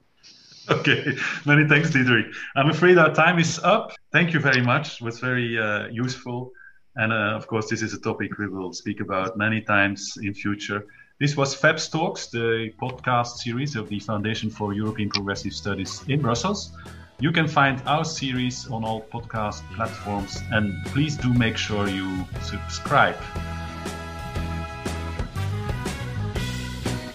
Okay. 0.71 1.17
Many 1.45 1.69
thanks 1.69 1.91
diederik. 1.91 2.33
I'm 2.55 2.71
afraid 2.71 2.97
our 2.97 3.13
time 3.13 3.41
is 3.41 3.59
up. 3.65 3.93
Thank 4.13 4.33
you 4.33 4.39
very 4.39 4.63
much. 4.63 5.01
It 5.01 5.05
was 5.05 5.19
very 5.19 5.59
uh, 5.59 5.89
useful 5.89 6.53
and 6.97 7.13
uh, 7.13 7.37
of 7.37 7.47
course, 7.47 7.69
this 7.69 7.83
is 7.83 7.95
a 7.95 8.01
topic 8.01 8.39
we 8.39 8.49
will 8.49 8.73
speak 8.73 9.01
about 9.01 9.37
many 9.37 9.61
times 9.61 10.19
in 10.23 10.35
future. 10.35 10.87
This 11.19 11.37
was 11.37 11.55
FEPS 11.55 11.91
Talks, 11.91 12.27
the 12.27 12.73
podcast 12.81 13.39
series 13.39 13.77
of 13.77 13.89
the 13.89 14.01
Foundation 14.01 14.51
for 14.51 14.73
European 14.73 15.09
Progressive 15.09 15.55
Studies 15.55 16.03
in 16.09 16.21
Brussels. 16.21 16.73
You 17.21 17.31
can 17.31 17.47
find 17.47 17.81
our 17.87 18.05
series 18.05 18.69
on 18.69 18.85
all 18.85 19.03
podcast 19.03 19.63
platforms, 19.75 20.43
and 20.51 20.85
please 20.87 21.17
do 21.17 21.33
make 21.33 21.57
sure 21.57 21.89
you 21.89 22.25
subscribe. 22.43 23.17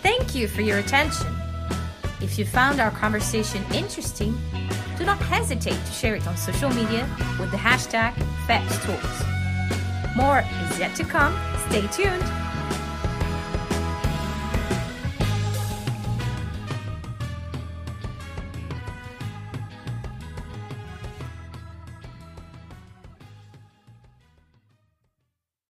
Thank 0.01 0.33
you 0.33 0.47
for 0.47 0.61
your 0.61 0.77
attention. 0.77 1.27
If 2.21 2.39
you 2.39 2.45
found 2.45 2.79
our 2.79 2.91
conversation 2.91 3.63
interesting, 3.73 4.35
do 4.97 5.05
not 5.05 5.19
hesitate 5.19 5.77
to 5.85 5.91
share 5.91 6.15
it 6.15 6.25
on 6.25 6.35
social 6.37 6.69
media 6.69 7.07
with 7.39 7.51
the 7.51 7.57
hashtag 7.57 8.13
FEPS 8.47 8.83
Talks. 8.85 9.36
More 10.17 10.43
is 10.63 10.79
yet 10.79 10.95
to 10.95 11.03
come. 11.03 11.37
Stay 11.69 11.85
tuned. 11.87 12.46